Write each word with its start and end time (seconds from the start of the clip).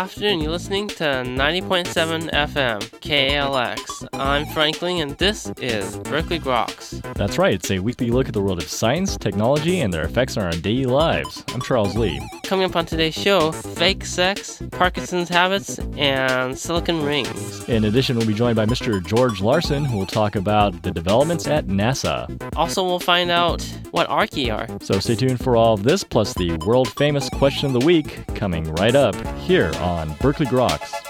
afternoon. 0.00 0.40
You're 0.40 0.52
listening 0.52 0.88
to 0.88 1.04
90.7 1.04 2.30
FM 2.30 2.80
KALX. 3.00 4.09
I'm 4.20 4.44
Frank 4.44 4.82
Ling, 4.82 5.00
and 5.00 5.16
this 5.16 5.50
is 5.62 5.96
Berkeley 6.00 6.38
Groks. 6.38 7.00
That's 7.14 7.38
right, 7.38 7.54
it's 7.54 7.70
a 7.70 7.78
weekly 7.78 8.10
look 8.10 8.28
at 8.28 8.34
the 8.34 8.42
world 8.42 8.62
of 8.62 8.68
science, 8.68 9.16
technology, 9.16 9.80
and 9.80 9.90
their 9.90 10.04
effects 10.04 10.36
on 10.36 10.44
our 10.44 10.50
daily 10.50 10.84
lives. 10.84 11.42
I'm 11.54 11.62
Charles 11.62 11.96
Lee. 11.96 12.20
Coming 12.42 12.66
up 12.66 12.76
on 12.76 12.84
today's 12.84 13.14
show 13.14 13.50
fake 13.50 14.04
sex, 14.04 14.62
Parkinson's 14.72 15.30
habits, 15.30 15.78
and 15.96 16.56
silicon 16.56 17.02
rings. 17.02 17.66
In 17.66 17.86
addition, 17.86 18.18
we'll 18.18 18.26
be 18.26 18.34
joined 18.34 18.56
by 18.56 18.66
Mr. 18.66 19.02
George 19.02 19.40
Larson, 19.40 19.86
who 19.86 19.96
will 19.96 20.04
talk 20.04 20.36
about 20.36 20.82
the 20.82 20.90
developments 20.90 21.46
at 21.46 21.68
NASA. 21.68 22.28
Also, 22.56 22.84
we'll 22.84 23.00
find 23.00 23.30
out 23.30 23.62
what 23.92 24.06
archaea 24.10 24.52
are. 24.52 24.78
So 24.82 25.00
stay 25.00 25.14
tuned 25.14 25.42
for 25.42 25.56
all 25.56 25.72
of 25.72 25.82
this, 25.82 26.04
plus 26.04 26.34
the 26.34 26.58
world 26.66 26.92
famous 26.92 27.30
question 27.30 27.68
of 27.68 27.72
the 27.72 27.86
week, 27.86 28.18
coming 28.34 28.64
right 28.74 28.94
up 28.94 29.14
here 29.38 29.72
on 29.76 30.14
Berkeley 30.20 30.44
Groks. 30.44 31.09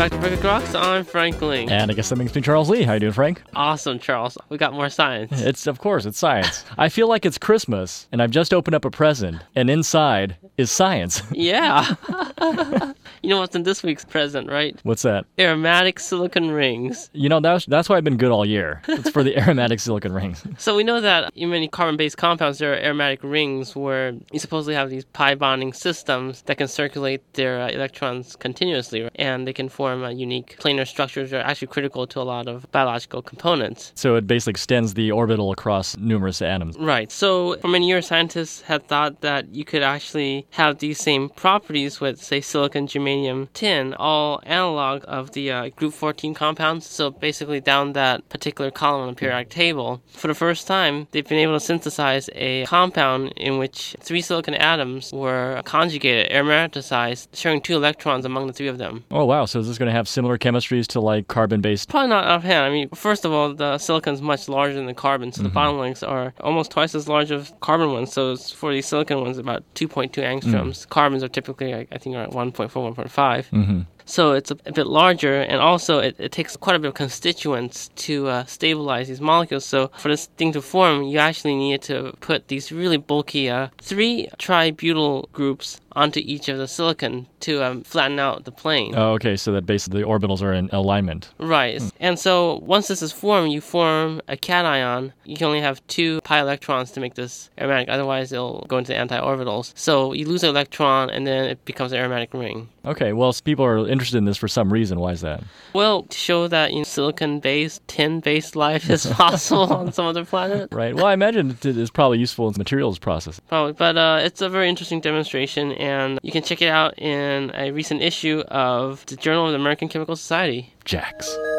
Back 0.00 0.12
to 0.12 0.16
Berkeley 0.16 0.38
Groks. 0.38 0.74
I'm 0.74 1.04
Frank 1.04 1.42
Ling. 1.42 1.70
And 1.70 1.90
I 1.90 1.94
guess 1.94 2.08
that 2.08 2.16
makes 2.16 2.34
me 2.34 2.40
Charles 2.40 2.70
Lee. 2.70 2.84
How 2.84 2.94
you 2.94 3.00
doing, 3.00 3.12
Frank? 3.12 3.42
Awesome, 3.54 3.98
Charles. 3.98 4.38
We 4.48 4.56
got 4.56 4.72
more 4.72 4.88
science. 4.88 5.42
It's 5.42 5.66
of 5.66 5.78
course 5.78 6.06
it's 6.06 6.18
science. 6.18 6.64
I 6.78 6.88
feel 6.88 7.06
like 7.06 7.26
it's 7.26 7.36
Christmas, 7.36 8.08
and 8.10 8.22
I've 8.22 8.30
just 8.30 8.54
opened 8.54 8.74
up 8.74 8.86
a 8.86 8.90
present, 8.90 9.42
and 9.54 9.68
inside 9.68 10.36
is 10.56 10.70
science. 10.70 11.22
Yeah. 11.32 11.94
you 13.22 13.28
know 13.30 13.40
what's 13.40 13.54
in 13.54 13.62
this 13.62 13.82
week's 13.82 14.04
present, 14.04 14.48
right? 14.48 14.78
What's 14.84 15.02
that? 15.02 15.24
Aromatic 15.38 15.98
silicon 15.98 16.50
rings. 16.50 17.10
You 17.12 17.28
know 17.28 17.40
that's 17.40 17.66
that's 17.66 17.88
why 17.88 17.96
I've 17.96 18.04
been 18.04 18.16
good 18.16 18.30
all 18.30 18.46
year. 18.46 18.82
It's 18.88 19.10
for 19.10 19.22
the 19.22 19.36
aromatic 19.42 19.80
silicon 19.80 20.12
rings. 20.12 20.42
So 20.58 20.76
we 20.76 20.82
know 20.82 21.00
that 21.00 21.32
in 21.34 21.50
many 21.50 21.68
carbon-based 21.68 22.16
compounds, 22.16 22.58
there 22.58 22.72
are 22.72 22.76
aromatic 22.76 23.20
rings 23.22 23.76
where 23.76 24.14
you 24.32 24.38
supposedly 24.38 24.74
have 24.74 24.88
these 24.88 25.04
pi 25.04 25.34
bonding 25.34 25.72
systems 25.72 26.42
that 26.42 26.56
can 26.56 26.68
circulate 26.68 27.20
their 27.34 27.60
uh, 27.60 27.68
electrons 27.68 28.36
continuously, 28.36 29.08
and 29.16 29.46
they 29.46 29.52
can 29.52 29.68
form 29.68 29.89
uh, 29.92 30.08
unique 30.08 30.56
planar 30.58 30.86
structures 30.86 31.32
are 31.32 31.40
actually 31.40 31.68
critical 31.68 32.06
to 32.06 32.20
a 32.20 32.22
lot 32.22 32.48
of 32.48 32.70
biological 32.72 33.22
components. 33.22 33.92
So 33.94 34.16
it 34.16 34.26
basically 34.26 34.52
extends 34.52 34.94
the 34.94 35.10
orbital 35.10 35.50
across 35.52 35.96
numerous 35.96 36.42
atoms. 36.42 36.76
Right. 36.78 37.10
So 37.10 37.56
for 37.58 37.68
many 37.68 37.88
years, 37.88 38.06
scientists 38.06 38.62
had 38.62 38.86
thought 38.86 39.20
that 39.20 39.54
you 39.54 39.64
could 39.64 39.82
actually 39.82 40.46
have 40.50 40.78
these 40.78 40.98
same 40.98 41.28
properties 41.28 42.00
with, 42.00 42.22
say, 42.22 42.40
silicon, 42.40 42.86
germanium, 42.86 43.48
tin, 43.54 43.94
all 43.94 44.40
analog 44.44 45.04
of 45.08 45.32
the 45.32 45.50
uh, 45.50 45.68
group 45.70 45.94
14 45.94 46.34
compounds. 46.34 46.86
So 46.86 47.10
basically, 47.10 47.60
down 47.60 47.92
that 47.92 48.28
particular 48.28 48.70
column 48.70 49.02
on 49.02 49.08
the 49.08 49.14
periodic 49.14 49.50
table, 49.50 50.00
for 50.08 50.28
the 50.28 50.34
first 50.34 50.66
time, 50.66 51.06
they've 51.10 51.26
been 51.26 51.38
able 51.38 51.54
to 51.54 51.60
synthesize 51.60 52.28
a 52.34 52.64
compound 52.66 53.32
in 53.36 53.58
which 53.58 53.96
three 54.00 54.20
silicon 54.20 54.54
atoms 54.54 55.12
were 55.12 55.62
conjugated, 55.64 56.30
aromaticized, 56.32 57.28
sharing 57.32 57.60
two 57.60 57.74
electrons 57.74 58.24
among 58.24 58.46
the 58.46 58.52
three 58.52 58.68
of 58.68 58.78
them. 58.78 59.04
Oh 59.10 59.24
wow! 59.24 59.44
So 59.44 59.60
is 59.60 59.68
this 59.68 59.78
going 59.80 59.88
to 59.88 59.92
have 59.92 60.08
similar 60.08 60.38
chemistries 60.38 60.86
to 60.88 61.00
like 61.00 61.26
carbon-based? 61.26 61.88
Probably 61.88 62.10
not 62.10 62.24
offhand. 62.24 62.64
I 62.64 62.70
mean, 62.70 62.88
first 62.90 63.24
of 63.24 63.32
all, 63.32 63.52
the 63.52 63.78
silicon's 63.78 64.22
much 64.22 64.48
larger 64.48 64.74
than 64.74 64.86
the 64.86 64.94
carbon, 64.94 65.32
so 65.32 65.42
the 65.42 65.48
bond 65.48 65.78
lengths 65.78 66.04
are 66.04 66.32
almost 66.40 66.70
twice 66.70 66.94
as 66.94 67.08
large 67.08 67.32
as 67.32 67.52
carbon 67.60 67.92
ones. 67.92 68.12
So 68.12 68.32
it's 68.32 68.52
for 68.52 68.72
these 68.72 68.86
silicon 68.86 69.20
ones, 69.20 69.38
about 69.38 69.64
2.2 69.74 70.12
angstroms. 70.22 70.88
Carbons 70.88 71.24
are 71.24 71.28
typically, 71.28 71.74
I 71.74 71.86
I 71.90 71.98
think, 71.98 72.14
around 72.14 72.32
1.4, 72.32 72.70
1.5. 72.70 73.50
Mm-hmm. 73.50 73.80
So 74.10 74.32
it's 74.32 74.50
a, 74.50 74.56
a 74.66 74.72
bit 74.72 74.88
larger, 74.88 75.40
and 75.40 75.60
also 75.60 76.00
it, 76.00 76.16
it 76.18 76.32
takes 76.32 76.56
quite 76.56 76.74
a 76.74 76.78
bit 76.80 76.88
of 76.88 76.94
constituents 76.94 77.90
to 77.96 78.26
uh, 78.26 78.44
stabilize 78.44 79.06
these 79.08 79.20
molecules. 79.20 79.64
So 79.64 79.88
for 79.98 80.08
this 80.08 80.26
thing 80.36 80.52
to 80.52 80.60
form, 80.62 81.04
you 81.04 81.18
actually 81.18 81.54
need 81.54 81.82
to 81.82 82.12
put 82.20 82.48
these 82.48 82.72
really 82.72 82.96
bulky 82.96 83.48
uh, 83.48 83.68
three 83.80 84.28
tributyl 84.38 85.30
groups 85.32 85.80
onto 85.92 86.20
each 86.24 86.48
of 86.48 86.58
the 86.58 86.68
silicon 86.68 87.26
to 87.40 87.62
um, 87.64 87.82
flatten 87.82 88.18
out 88.18 88.44
the 88.44 88.52
plane. 88.52 88.94
Oh, 88.96 89.12
okay. 89.12 89.36
So 89.36 89.52
that 89.52 89.66
basically 89.66 90.02
the 90.02 90.06
orbitals 90.06 90.42
are 90.42 90.52
in 90.52 90.68
alignment. 90.72 91.30
Right. 91.38 91.80
And 91.98 92.18
so 92.18 92.60
once 92.64 92.88
this 92.88 93.02
is 93.02 93.12
formed, 93.12 93.52
you 93.52 93.60
form 93.60 94.20
a 94.28 94.36
cation. 94.36 95.12
You 95.24 95.36
can 95.36 95.46
only 95.46 95.60
have 95.60 95.84
two 95.86 96.20
pi 96.22 96.40
electrons 96.40 96.90
to 96.92 97.00
make 97.00 97.14
this 97.14 97.50
aromatic, 97.58 97.88
otherwise 97.88 98.32
it'll 98.32 98.66
go 98.68 98.78
into 98.78 98.92
the 98.92 98.98
anti-orbitals. 98.98 99.72
So 99.76 100.12
you 100.12 100.26
lose 100.26 100.42
an 100.42 100.50
electron 100.50 101.10
and 101.10 101.26
then 101.26 101.44
it 101.44 101.64
becomes 101.64 101.92
an 101.92 101.98
aromatic 101.98 102.34
ring. 102.34 102.68
Okay. 102.84 103.12
Well, 103.12 103.32
people 103.44 103.64
are 103.64 103.88
interested 103.88 104.18
in 104.18 104.24
this 104.24 104.36
for 104.36 104.48
some 104.48 104.72
reason. 104.72 105.00
Why 105.00 105.12
is 105.12 105.20
that? 105.20 105.42
Well, 105.72 106.04
to 106.04 106.16
show 106.16 106.48
that 106.48 106.72
you 106.72 106.78
know, 106.78 106.84
silicon-based, 106.84 107.86
tin-based 107.88 108.56
life 108.56 108.88
is 108.90 109.06
possible 109.12 109.72
on 109.72 109.92
some 109.92 110.06
other 110.06 110.24
planet. 110.24 110.68
Right. 110.72 110.94
Well, 110.94 111.06
I 111.06 111.14
imagine 111.14 111.50
it 111.50 111.64
is 111.64 111.90
probably 111.90 112.18
useful 112.18 112.48
in 112.48 112.54
materials 112.56 112.98
processing. 112.98 113.44
Probably, 113.48 113.72
but 113.72 113.96
uh, 113.96 114.20
it's 114.22 114.40
a 114.40 114.48
very 114.48 114.68
interesting 114.68 115.00
demonstration, 115.00 115.72
and 115.80 116.20
you 116.22 116.30
can 116.30 116.42
check 116.42 116.62
it 116.62 116.68
out 116.68 116.98
in 116.98 117.50
a 117.54 117.72
recent 117.72 118.02
issue 118.02 118.40
of 118.48 119.04
the 119.06 119.16
Journal 119.16 119.46
of 119.46 119.52
the 119.52 119.58
American 119.58 119.88
Chemical 119.88 120.14
Society. 120.14 120.72
JACS. 120.84 121.49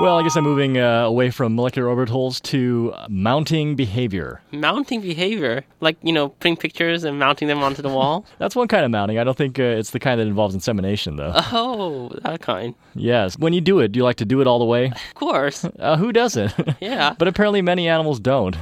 Well, 0.00 0.16
I 0.16 0.22
guess 0.22 0.36
I'm 0.36 0.44
moving 0.44 0.78
uh, 0.78 1.02
away 1.06 1.30
from 1.32 1.56
molecular 1.56 1.88
orbitals 1.92 2.40
to 2.42 2.94
mounting 3.08 3.74
behavior. 3.74 4.40
Mounting 4.52 5.00
behavior, 5.00 5.64
like 5.80 5.96
you 6.02 6.12
know, 6.12 6.28
putting 6.28 6.56
pictures 6.56 7.02
and 7.02 7.18
mounting 7.18 7.48
them 7.48 7.64
onto 7.64 7.82
the 7.82 7.88
wall. 7.88 8.24
That's 8.38 8.54
one 8.54 8.68
kind 8.68 8.84
of 8.84 8.92
mounting. 8.92 9.18
I 9.18 9.24
don't 9.24 9.36
think 9.36 9.58
uh, 9.58 9.64
it's 9.64 9.90
the 9.90 9.98
kind 9.98 10.20
that 10.20 10.28
involves 10.28 10.54
insemination, 10.54 11.16
though. 11.16 11.32
oh, 11.52 12.10
that 12.22 12.40
kind. 12.40 12.76
yes. 12.94 13.36
When 13.40 13.52
you 13.52 13.60
do 13.60 13.80
it, 13.80 13.90
do 13.90 13.98
you 13.98 14.04
like 14.04 14.16
to 14.16 14.24
do 14.24 14.40
it 14.40 14.46
all 14.46 14.60
the 14.60 14.64
way? 14.64 14.86
Of 14.86 15.14
course. 15.14 15.64
Uh, 15.78 15.96
who 15.96 16.12
doesn't? 16.12 16.52
Yeah. 16.80 17.14
but 17.18 17.28
apparently, 17.28 17.62
many 17.62 17.88
animals 17.88 18.18
don't, 18.18 18.56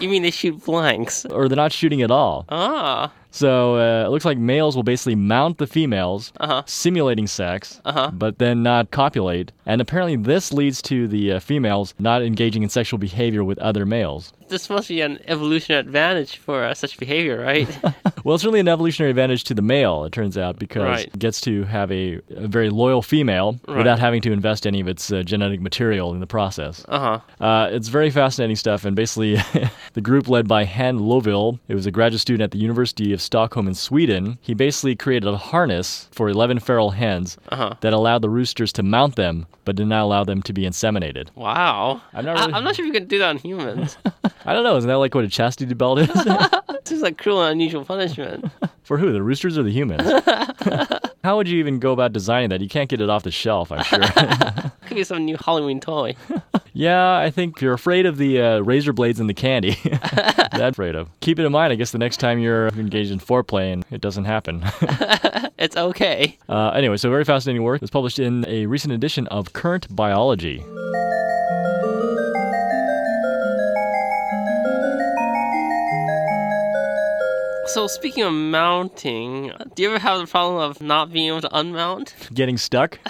you 0.00 0.08
mean 0.08 0.22
they 0.22 0.30
shoot 0.30 0.64
blanks? 0.64 1.24
or 1.26 1.48
they're 1.48 1.56
not 1.56 1.72
shooting 1.72 2.02
at 2.02 2.10
all. 2.10 2.44
Ah. 2.48 3.12
So 3.36 3.76
uh, 3.76 4.06
it 4.06 4.10
looks 4.10 4.24
like 4.24 4.38
males 4.38 4.76
will 4.76 4.82
basically 4.82 5.14
mount 5.14 5.58
the 5.58 5.66
females, 5.66 6.32
Uh-huh. 6.40 6.62
simulating 6.64 7.26
sex, 7.26 7.82
Uh-huh. 7.84 8.10
but 8.14 8.38
then 8.38 8.62
not 8.62 8.90
copulate. 8.90 9.52
And 9.66 9.82
apparently, 9.82 10.16
this 10.16 10.54
leads 10.54 10.80
to 10.82 11.06
the 11.06 11.32
uh, 11.32 11.40
females 11.40 11.92
not 11.98 12.22
engaging 12.22 12.62
in 12.62 12.70
sexual 12.70 12.98
behavior 12.98 13.44
with 13.44 13.58
other 13.58 13.84
males. 13.84 14.32
This 14.48 14.70
must 14.70 14.88
be 14.88 15.02
an 15.02 15.18
evolutionary 15.26 15.80
advantage 15.80 16.38
for 16.38 16.64
uh, 16.64 16.72
such 16.72 16.96
behavior, 16.98 17.38
right? 17.42 17.68
Well, 18.26 18.34
it's 18.34 18.44
really 18.44 18.58
an 18.58 18.66
evolutionary 18.66 19.10
advantage 19.10 19.44
to 19.44 19.54
the 19.54 19.62
male, 19.62 20.04
it 20.04 20.10
turns 20.12 20.36
out, 20.36 20.58
because 20.58 20.82
Right. 20.82 21.06
it 21.06 21.16
gets 21.16 21.40
to 21.42 21.62
have 21.62 21.92
a, 21.92 22.14
a 22.30 22.48
very 22.48 22.70
loyal 22.70 23.00
female 23.00 23.60
Right. 23.68 23.76
without 23.78 24.00
having 24.00 24.20
to 24.22 24.32
invest 24.32 24.66
any 24.66 24.80
of 24.80 24.88
its 24.88 25.12
uh, 25.12 25.22
genetic 25.22 25.60
material 25.60 26.12
in 26.12 26.18
the 26.18 26.26
process. 26.26 26.84
uh 26.88 27.20
huh. 27.38 27.44
Uh, 27.44 27.68
it's 27.70 27.86
very 27.86 28.10
fascinating 28.10 28.56
stuff, 28.56 28.84
and 28.84 28.96
basically, 28.96 29.36
the 29.92 30.00
group 30.00 30.28
led 30.28 30.48
by 30.48 30.64
Hanne 30.64 30.98
Løvlie, 30.98 31.60
it 31.68 31.76
was 31.76 31.86
a 31.86 31.92
graduate 31.92 32.20
student 32.20 32.42
at 32.42 32.50
the 32.50 32.58
University 32.58 33.12
of 33.12 33.22
Stockholm 33.22 33.68
in 33.68 33.74
Sweden. 33.74 34.38
He 34.40 34.54
basically 34.54 34.96
created 34.96 35.28
a 35.28 35.36
harness 35.36 36.08
for 36.10 36.28
11 36.28 36.58
feral 36.58 36.90
hens 36.90 37.38
Uh-huh. 37.52 37.74
that 37.80 37.92
allowed 37.92 38.22
the 38.22 38.28
roosters 38.28 38.72
to 38.72 38.82
mount 38.82 39.14
them, 39.14 39.46
but 39.64 39.76
did 39.76 39.86
not 39.86 40.02
allow 40.02 40.24
them 40.24 40.42
to 40.42 40.52
be 40.52 40.62
inseminated. 40.62 41.28
Wow. 41.36 42.00
I'm 42.12 42.24
not 42.24 42.38
I- 42.38 42.40
really- 42.40 42.54
I'm 42.54 42.64
not 42.64 42.74
sure 42.74 42.84
if 42.84 42.92
you 42.92 42.98
can 43.00 43.06
do 43.06 43.20
that 43.20 43.28
on 43.28 43.38
humans. 43.38 43.96
I 44.44 44.52
don't 44.52 44.64
know, 44.64 44.76
isn't 44.78 44.88
that 44.88 44.98
like 44.98 45.14
what 45.14 45.24
a 45.24 45.28
chastity 45.28 45.74
belt 45.74 46.00
is? 46.00 46.10
This 46.86 46.98
is 46.98 47.02
like 47.02 47.18
cruel 47.18 47.42
and 47.42 47.50
unusual 47.50 47.84
punishment. 47.84 48.15
for 48.82 48.98
who? 48.98 49.12
The 49.12 49.22
roosters 49.22 49.58
or 49.58 49.62
the 49.62 49.70
humans? 49.70 50.02
How 51.24 51.36
would 51.36 51.48
you 51.48 51.58
even 51.58 51.78
go 51.78 51.92
about 51.92 52.12
designing 52.12 52.50
that? 52.50 52.60
You 52.60 52.68
can't 52.68 52.88
get 52.88 53.00
it 53.00 53.10
off 53.10 53.22
the 53.24 53.30
shelf, 53.30 53.72
I'm 53.72 53.82
sure. 53.82 54.00
Could 54.86 54.94
be 54.94 55.04
some 55.04 55.24
new 55.24 55.36
Halloween 55.36 55.80
toy. 55.80 56.14
yeah, 56.72 57.16
I 57.16 57.30
think 57.30 57.56
if 57.56 57.62
you're 57.62 57.72
afraid 57.72 58.06
of 58.06 58.16
the 58.16 58.40
uh, 58.40 58.58
razor 58.60 58.92
blades 58.92 59.18
and 59.18 59.28
the 59.28 59.34
candy. 59.34 59.76
That's 59.82 60.72
afraid 60.72 60.94
of. 60.94 61.08
Keep 61.20 61.40
it 61.40 61.44
in 61.44 61.50
mind, 61.52 61.72
I 61.72 61.76
guess, 61.76 61.90
the 61.90 61.98
next 61.98 62.18
time 62.18 62.38
you're 62.38 62.68
engaged 62.68 63.10
in 63.10 63.18
foreplay 63.18 63.72
and 63.72 63.84
it 63.90 64.00
doesn't 64.00 64.24
happen. 64.24 64.62
It's 65.58 65.76
okay. 65.76 66.38
uh, 66.48 66.68
anyway, 66.70 66.96
so 66.98 67.10
very 67.10 67.24
fascinating 67.24 67.62
work. 67.62 67.76
It 67.76 67.82
was 67.82 67.90
published 67.90 68.18
in 68.18 68.44
a 68.46 68.66
recent 68.66 68.92
edition 68.92 69.26
of 69.28 69.52
Current 69.52 69.94
Biology. 69.94 70.62
So 77.76 77.86
speaking 77.88 78.24
of 78.24 78.32
mounting, 78.32 79.52
do 79.74 79.82
you 79.82 79.90
ever 79.90 79.98
have 79.98 80.18
the 80.20 80.26
problem 80.26 80.62
of 80.62 80.80
not 80.80 81.12
being 81.12 81.28
able 81.28 81.42
to 81.42 81.48
unmount? 81.50 82.14
Getting 82.34 82.56
stuck? 82.56 82.98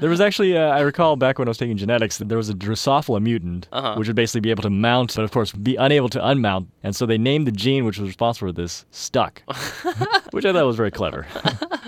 There 0.00 0.10
was 0.10 0.20
actually, 0.20 0.56
uh, 0.56 0.62
I 0.62 0.80
recall 0.80 1.14
back 1.14 1.38
when 1.38 1.46
I 1.46 1.50
was 1.50 1.58
taking 1.58 1.76
genetics, 1.76 2.18
that 2.18 2.28
there 2.28 2.36
was 2.36 2.48
a 2.48 2.54
Drosophila 2.54 3.22
mutant, 3.22 3.68
Uh-huh. 3.70 3.94
which 3.94 4.08
would 4.08 4.16
basically 4.16 4.40
be 4.40 4.50
able 4.50 4.64
to 4.64 4.70
mount, 4.70 5.14
but 5.14 5.22
of 5.22 5.30
course 5.30 5.52
be 5.52 5.76
unable 5.76 6.08
to 6.08 6.18
unmount. 6.18 6.66
And 6.82 6.96
so 6.96 7.06
they 7.06 7.18
named 7.18 7.46
the 7.46 7.52
gene 7.52 7.84
which 7.84 7.98
was 7.98 8.08
responsible 8.08 8.48
for 8.48 8.52
this 8.52 8.84
stuck. 8.90 9.44
which 10.32 10.44
I 10.44 10.52
thought 10.52 10.66
was 10.66 10.76
very 10.76 10.90
clever. 10.90 11.26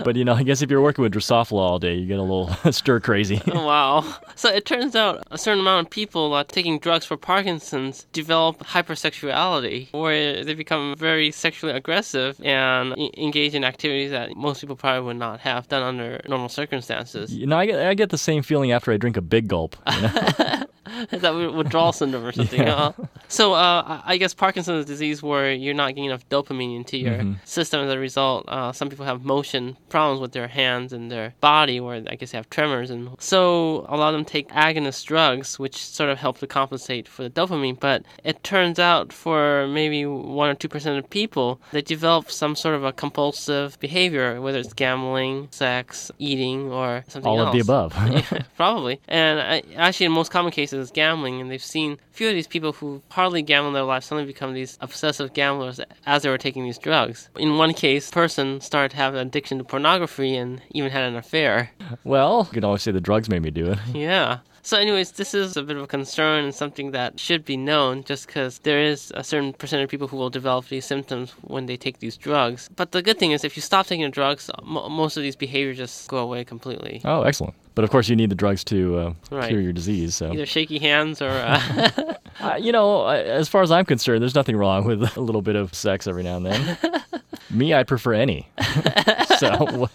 but 0.04 0.16
you 0.16 0.24
know, 0.24 0.34
I 0.34 0.42
guess 0.42 0.62
if 0.62 0.70
you're 0.70 0.82
working 0.82 1.02
with 1.02 1.12
Drosophila 1.14 1.58
all 1.58 1.78
day, 1.78 1.94
you 1.94 2.06
get 2.06 2.18
a 2.18 2.22
little 2.22 2.48
stir 2.72 3.00
crazy. 3.00 3.40
wow. 3.46 4.04
So 4.34 4.48
it 4.48 4.64
turns 4.64 4.94
out 4.94 5.22
a 5.30 5.38
certain 5.38 5.60
amount 5.60 5.86
of 5.86 5.90
people 5.90 6.32
uh, 6.34 6.44
taking 6.44 6.78
drugs 6.78 7.04
for 7.04 7.16
Parkinson's 7.16 8.06
develop 8.12 8.58
hypersexuality, 8.60 9.92
where 9.92 10.44
they 10.44 10.54
become 10.54 10.94
very 10.96 11.30
sexually 11.30 11.72
aggressive 11.74 12.40
and 12.42 12.96
e- 12.98 13.10
engage 13.16 13.54
in 13.54 13.64
activities 13.64 14.10
that 14.10 14.36
most 14.36 14.60
people 14.60 14.76
probably 14.76 15.06
would 15.06 15.16
not 15.16 15.40
have 15.40 15.68
done 15.68 15.82
under 15.82 16.20
normal 16.28 16.48
circumstances. 16.48 17.34
You 17.34 17.46
know, 17.46 17.58
I 17.58 17.66
get, 17.66 17.86
I 17.86 17.94
get 17.94 18.10
the 18.10 18.18
same 18.18 18.42
feeling 18.42 18.72
after 18.72 18.92
I 18.92 18.96
drink 18.96 19.16
a 19.16 19.22
big 19.22 19.48
gulp. 19.48 19.76
You 19.92 20.02
know? 20.02 20.62
Is 21.12 21.22
that 21.22 21.30
withdrawal 21.34 21.92
syndrome 22.00 22.24
or 22.24 22.32
something? 22.32 22.60
Yeah. 22.60 22.92
huh? 22.96 23.04
So 23.28 23.54
uh, 23.54 24.00
I 24.04 24.16
guess 24.16 24.34
Parkinson's 24.34 24.86
disease, 24.86 25.22
where 25.22 25.52
you're 25.52 25.74
not 25.74 25.88
getting 25.88 26.04
enough 26.06 26.28
dopamine 26.28 26.76
into 26.76 26.96
your 26.98 27.14
Mm-hmm. 27.14 27.34
system 27.44 27.80
as 27.86 27.92
a 27.92 27.98
result. 27.98 28.44
Uh, 28.48 28.72
some 28.72 28.88
people 28.90 29.04
have 29.04 29.24
motion 29.24 29.76
problems 29.88 30.20
with 30.20 30.32
their 30.32 30.48
hands 30.48 30.92
and 30.92 31.10
their 31.10 31.34
body, 31.40 31.78
where 31.80 32.02
I 32.08 32.16
guess 32.16 32.32
they 32.32 32.38
have 32.38 32.50
tremors, 32.50 32.90
and 32.90 33.10
so 33.20 33.86
a 33.88 33.96
lot 33.96 34.08
of 34.08 34.18
them 34.18 34.24
take 34.24 34.48
agonist 34.48 35.04
drugs, 35.06 35.58
which 35.58 35.76
sort 35.76 36.10
of 36.10 36.18
help 36.18 36.38
to 36.38 36.46
compensate 36.46 37.06
for 37.06 37.22
the 37.22 37.30
dopamine. 37.30 37.78
But 37.78 38.04
it 38.24 38.42
turns 38.42 38.78
out 38.78 39.12
for 39.12 39.66
maybe 39.68 40.04
one 40.06 40.48
or 40.50 40.54
two 40.54 40.68
percent 40.68 40.98
of 40.98 41.08
people, 41.08 41.60
they 41.72 41.82
develop 41.82 42.30
some 42.30 42.56
sort 42.56 42.74
of 42.74 42.84
a 42.84 42.92
compulsive 42.92 43.78
behavior, 43.80 44.40
whether 44.40 44.58
it's 44.58 44.72
gambling, 44.72 45.48
sex, 45.50 46.10
eating, 46.18 46.72
or 46.72 47.04
something 47.08 47.30
All 47.30 47.38
else. 47.40 47.48
of 47.48 47.52
the 47.54 47.60
above. 47.60 47.94
Yeah, 48.14 48.42
probably. 48.56 49.00
And 49.08 49.40
I, 49.40 49.62
actually, 49.76 50.06
in 50.06 50.12
most 50.12 50.30
common 50.30 50.50
cases, 50.52 50.90
gambling, 50.94 51.40
and 51.40 51.50
they've 51.50 51.62
seen 51.62 51.92
a 51.92 52.14
few 52.16 52.28
of 52.28 52.34
these 52.34 52.46
people 52.46 52.72
who 52.72 53.02
hardly 53.10 53.42
gamble 53.42 53.68
in 53.68 53.74
their 53.74 53.82
life 53.82 54.04
suddenly 54.04 54.26
become 54.26 54.54
these 54.54 54.78
obsessive 54.80 55.34
gamblers 55.34 55.80
as 56.06 56.22
they 56.22 56.30
were 56.30 56.38
taking 56.38 56.64
these 56.64 56.78
drugs. 56.78 57.28
In 57.36 57.58
one 57.58 57.74
case, 57.74 58.08
a 58.08 58.12
person 58.12 58.60
started 58.60 58.90
to 58.92 58.96
have 58.96 59.14
an 59.14 59.26
addiction 59.26 59.58
to 59.58 59.64
pornography 59.64 60.36
and 60.36 60.62
even 60.70 60.90
had 60.90 61.02
an 61.04 61.16
affair. 61.16 61.70
well, 62.04 62.46
you 62.50 62.54
can 62.54 62.64
always 62.64 62.82
say 62.82 62.92
the 62.92 63.00
drugs 63.00 63.28
made 63.28 63.42
me 63.42 63.50
do 63.50 63.66
it. 63.66 63.78
Yeah. 63.94 64.38
So, 64.62 64.78
anyways, 64.78 65.12
this 65.12 65.34
is 65.34 65.58
a 65.58 65.62
bit 65.62 65.76
of 65.76 65.82
a 65.82 65.86
concern 65.86 66.44
and 66.44 66.54
something 66.54 66.92
that 66.92 67.20
should 67.20 67.44
be 67.44 67.54
known 67.54 68.02
just 68.02 68.26
because 68.26 68.60
there 68.60 68.80
is 68.80 69.12
a 69.14 69.22
certain 69.22 69.52
percentage 69.52 69.84
of 69.84 69.90
people 69.90 70.08
who 70.08 70.16
will 70.16 70.30
develop 70.30 70.68
these 70.68 70.86
symptoms 70.86 71.32
when 71.42 71.66
they 71.66 71.76
take 71.76 71.98
these 71.98 72.16
drugs. 72.16 72.70
But 72.74 72.92
the 72.92 73.02
good 73.02 73.18
thing 73.18 73.32
is, 73.32 73.44
if 73.44 73.56
you 73.56 73.62
stop 73.62 73.86
taking 73.86 74.06
the 74.06 74.10
drugs, 74.10 74.50
mo 74.62 74.88
most 74.88 75.18
of 75.18 75.22
these 75.22 75.36
behaviors 75.36 75.76
just 75.76 76.08
go 76.08 76.16
away 76.16 76.44
completely. 76.44 77.02
Oh, 77.04 77.22
excellent. 77.22 77.54
But 77.74 77.84
of 77.84 77.90
course, 77.90 78.08
you 78.08 78.14
need 78.16 78.30
the 78.30 78.36
drugs 78.36 78.62
to 78.64 78.98
uh, 78.98 79.12
Right. 79.30 79.48
cure 79.48 79.60
your 79.60 79.72
disease. 79.72 80.14
So, 80.14 80.32
Either 80.32 80.46
shaky 80.46 80.78
hands 80.78 81.20
or. 81.20 81.28
Uh, 81.30 82.14
uh, 82.40 82.54
you 82.60 82.70
know, 82.72 83.06
as 83.08 83.48
far 83.48 83.62
as 83.62 83.70
I'm 83.72 83.84
concerned, 83.84 84.22
there's 84.22 84.34
nothing 84.34 84.56
wrong 84.56 84.84
with 84.84 85.16
a 85.16 85.20
little 85.20 85.42
bit 85.42 85.56
of 85.56 85.74
sex 85.74 86.06
every 86.06 86.22
now 86.22 86.36
and 86.36 86.46
then. 86.46 86.78
Me, 87.50 87.74
I 87.74 87.82
prefer 87.82 88.14
any. 88.14 88.48
so, 89.38 89.88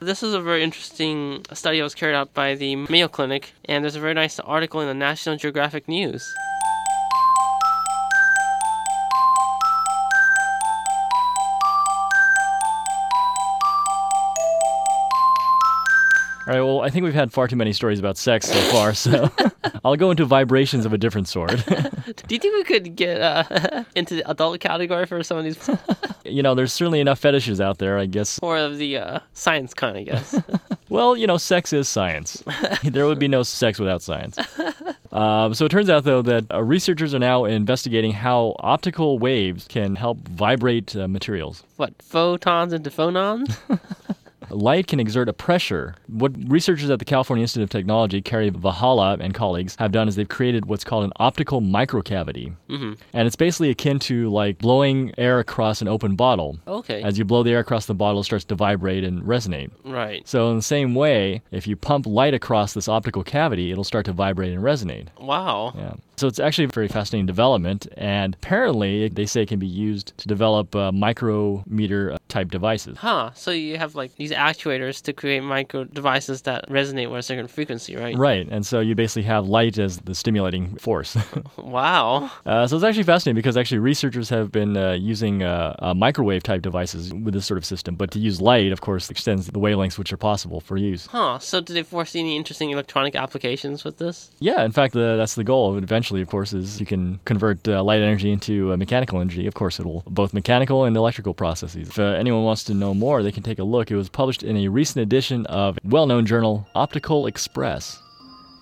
This 0.00 0.22
is 0.22 0.32
a 0.32 0.40
very 0.40 0.62
interesting 0.62 1.44
study 1.52 1.78
that 1.78 1.82
was 1.84 1.94
carried 1.94 2.14
out 2.14 2.32
by 2.32 2.54
the 2.54 2.76
Mayo 2.76 3.08
Clinic, 3.08 3.52
and 3.66 3.84
there's 3.84 3.96
a 3.96 4.00
very 4.00 4.14
nice 4.14 4.40
article 4.40 4.80
in 4.80 4.86
the 4.88 4.94
National 4.94 5.36
Geographic 5.36 5.88
News. 5.88 6.24
All 16.48 16.54
right. 16.54 16.62
Well, 16.62 16.80
I 16.80 16.88
think 16.88 17.04
we've 17.04 17.12
had 17.12 17.30
far 17.30 17.46
too 17.46 17.56
many 17.56 17.74
stories 17.74 17.98
about 17.98 18.16
sex 18.16 18.46
so 18.48 18.58
far. 18.72 18.94
So, 18.94 19.30
I'll 19.84 19.96
go 19.96 20.10
into 20.10 20.24
vibrations 20.24 20.86
of 20.86 20.92
a 20.94 20.98
different 20.98 21.28
sort. 21.28 21.50
Do 21.66 22.34
you 22.34 22.38
think 22.38 22.54
we 22.54 22.64
could 22.64 22.96
get 22.96 23.20
uh, 23.20 23.84
into 23.94 24.14
the 24.16 24.30
adult 24.30 24.58
category 24.60 25.04
for 25.04 25.22
some 25.22 25.36
of 25.36 25.44
these, 25.44 25.70
you 26.24 26.42
know, 26.42 26.54
there's 26.54 26.72
certainly 26.72 27.00
enough 27.00 27.18
fetishes 27.18 27.60
out 27.60 27.78
there, 27.78 27.98
I 27.98 28.06
guess. 28.06 28.38
or 28.42 28.56
of 28.56 28.78
the 28.78 28.96
uh, 28.96 29.18
science 29.34 29.74
kind, 29.74 29.96
I 29.98 30.02
guess? 30.04 30.40
Well, 30.88 31.16
you 31.16 31.26
know, 31.26 31.36
sex 31.36 31.74
is 31.74 31.86
science. 31.86 32.42
there 32.82 33.06
would 33.06 33.18
be 33.18 33.28
no 33.28 33.42
sex 33.42 33.78
without 33.78 34.00
science. 34.00 34.38
Um, 35.12 35.54
so 35.54 35.64
it 35.66 35.70
turns 35.70 35.90
out, 35.90 36.04
though, 36.04 36.22
that 36.22 36.46
uh, 36.52 36.62
researchers 36.62 37.14
are 37.14 37.18
now 37.18 37.44
investigating 37.44 38.12
how 38.12 38.56
optical 38.60 39.18
waves 39.18 39.66
can 39.68 39.96
help 39.96 40.26
vibrate 40.28 40.94
uh, 40.96 41.08
materials. 41.08 41.62
what 41.76 41.94
photons 42.02 42.72
into 42.72 42.90
phonons? 42.90 43.58
Light 44.50 44.86
can 44.86 45.00
exert 45.00 45.28
a 45.28 45.32
pressure. 45.32 45.94
What 46.06 46.32
researchers 46.48 46.90
at 46.90 46.98
the 46.98 47.04
California 47.04 47.42
Institute 47.42 47.64
of 47.64 47.70
Technology, 47.70 48.20
Kerry 48.20 48.50
Vahala 48.50 49.18
and 49.20 49.34
colleagues, 49.34 49.76
have 49.78 49.92
done 49.92 50.08
is 50.08 50.16
they've 50.16 50.28
created 50.28 50.66
what's 50.66 50.84
called 50.84 51.04
an 51.04 51.12
optical 51.16 51.60
microcavity. 51.60 52.54
Mm-hmm. 52.68 52.92
And 53.12 53.26
it's 53.26 53.36
basically 53.36 53.70
akin 53.70 53.98
to 54.00 54.28
like 54.30 54.58
blowing 54.58 55.12
air 55.18 55.38
across 55.38 55.80
an 55.82 55.88
open 55.88 56.16
bottle. 56.16 56.58
Okay, 56.66 57.02
As 57.02 57.18
you 57.18 57.24
blow 57.24 57.42
the 57.42 57.50
air 57.50 57.60
across 57.60 57.86
the 57.86 57.94
bottle, 57.94 58.20
it 58.20 58.24
starts 58.24 58.44
to 58.46 58.54
vibrate 58.54 59.04
and 59.04 59.22
resonate. 59.22 59.70
right. 59.84 60.26
So, 60.28 60.50
in 60.50 60.56
the 60.56 60.62
same 60.62 60.94
way, 60.94 61.42
if 61.50 61.66
you 61.66 61.76
pump 61.76 62.06
light 62.06 62.34
across 62.34 62.72
this 62.74 62.88
optical 62.88 63.22
cavity, 63.22 63.70
it'll 63.72 63.84
start 63.84 64.06
to 64.06 64.12
vibrate 64.12 64.52
and 64.52 64.62
resonate. 64.62 65.08
Wow. 65.20 65.72
Yeah. 65.76 65.94
So, 66.16 66.26
it's 66.26 66.38
actually 66.38 66.64
a 66.64 66.68
very 66.68 66.88
fascinating 66.88 67.26
development, 67.26 67.86
and 67.96 68.34
apparently, 68.34 69.08
they 69.08 69.26
say 69.26 69.42
it 69.42 69.48
can 69.48 69.58
be 69.58 69.66
used 69.66 70.16
to 70.18 70.28
develop 70.28 70.74
uh, 70.74 70.90
micrometer 70.92 72.12
uh, 72.12 72.17
type 72.28 72.50
devices. 72.50 72.98
Huh. 72.98 73.30
So 73.34 73.50
you 73.50 73.78
have 73.78 73.94
like 73.94 74.14
these 74.16 74.32
actuators 74.32 75.02
to 75.02 75.12
create 75.12 75.40
micro 75.40 75.84
devices 75.84 76.42
that 76.42 76.68
resonate 76.68 77.10
with 77.10 77.20
a 77.20 77.22
certain 77.22 77.48
frequency, 77.48 77.96
right? 77.96 78.16
Right, 78.16 78.46
and 78.50 78.64
so 78.64 78.80
you 78.80 78.94
basically 78.94 79.22
have 79.22 79.46
light 79.46 79.78
as 79.78 79.98
the 79.98 80.14
stimulating 80.14 80.76
force. 80.76 81.16
Wow. 81.56 82.30
uh, 82.46 82.66
so 82.66 82.76
it's 82.76 82.84
actually 82.84 83.02
fascinating 83.02 83.36
because 83.36 83.56
actually 83.56 83.78
researchers 83.78 84.28
have 84.30 84.50
been 84.50 84.76
uh, 84.76 84.92
using 84.92 85.42
uh, 85.42 85.74
uh, 85.80 85.94
microwave 85.94 86.42
type 86.42 86.62
devices 86.62 87.12
with 87.12 87.34
this 87.34 87.46
sort 87.46 87.58
of 87.58 87.64
system, 87.64 87.94
but 87.94 88.10
to 88.12 88.18
use 88.18 88.40
light, 88.40 88.72
of 88.72 88.80
course, 88.80 89.10
extends 89.10 89.46
the 89.46 89.58
wavelengths 89.58 89.98
which 89.98 90.12
are 90.12 90.16
possible 90.16 90.60
for 90.60 90.76
use. 90.76 91.06
Huh. 91.06 91.38
So 91.38 91.60
did 91.60 91.74
they 91.74 91.82
foresee 91.82 92.20
any 92.20 92.36
interesting 92.36 92.70
electronic 92.70 93.14
applications 93.16 93.84
with 93.84 93.98
this? 93.98 94.30
Yeah, 94.38 94.64
in 94.64 94.72
fact, 94.72 94.94
that's 94.94 95.34
the 95.34 95.44
goal. 95.44 95.76
Eventually, 95.76 96.22
of 96.22 96.28
course, 96.28 96.52
is 96.52 96.80
you 96.80 96.86
can 96.86 97.20
convert 97.24 97.66
uh, 97.68 97.82
light 97.82 98.00
energy 98.00 98.30
into 98.30 98.72
uh, 98.72 98.76
mechanical 98.76 99.20
energy. 99.20 99.46
Of 99.46 99.54
course, 99.54 99.78
it'll 99.80 100.02
both 100.06 100.32
mechanical 100.32 100.84
and 100.84 100.96
electrical 100.96 101.34
processes. 101.34 101.88
If 101.88 101.98
anyone 102.18 102.44
wants 102.44 102.64
to 102.64 102.74
know 102.74 102.94
more, 102.94 103.22
they 103.22 103.32
can 103.32 103.42
take 103.42 103.58
a 103.58 103.64
look. 103.64 103.90
It 103.90 103.96
was 103.96 104.08
published 104.08 104.42
in 104.42 104.56
a 104.56 104.68
recent 104.68 105.02
edition 105.02 105.46
of 105.46 105.78
well-known 105.84 106.26
journal 106.26 106.68
Optics 106.74 107.08
Express. 107.26 107.98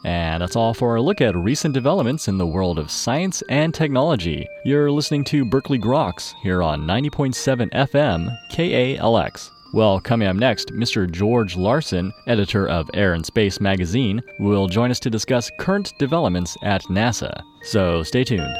And 0.05 0.41
that's 0.41 0.55
all 0.55 0.73
for 0.73 0.91
our 0.93 1.01
look 1.01 1.21
at 1.21 1.35
recent 1.35 1.75
developments 1.75 2.29
in 2.29 2.39
the 2.39 2.47
world 2.47 2.79
of 2.79 2.91
science 2.91 3.43
and 3.49 3.75
technology. 3.75 4.47
You're 4.65 4.91
listening 4.91 5.25
to 5.25 5.45
Berkeley 5.45 5.81
Groks 5.81 6.33
here 6.43 6.63
on 6.63 6.83
90.7 6.83 7.71
FM 7.73 8.39
KALX. 8.53 9.51
Well, 9.73 9.99
coming 10.01 10.29
up 10.29 10.37
next, 10.37 10.73
Mr. 10.73 11.11
George 11.11 11.57
Larson, 11.57 12.13
editor 12.29 12.69
of 12.69 12.89
Air 12.95 13.15
and 13.15 13.27
Space 13.27 13.61
magazine, 13.61 14.23
will 14.39 14.69
join 14.69 14.93
us 14.93 15.01
to 15.01 15.11
discuss 15.11 15.51
current 15.59 15.93
developments 15.99 16.57
at 16.63 16.83
NASA. 16.85 17.43
So 17.63 18.03
stay 18.05 18.23
tuned. 18.23 18.57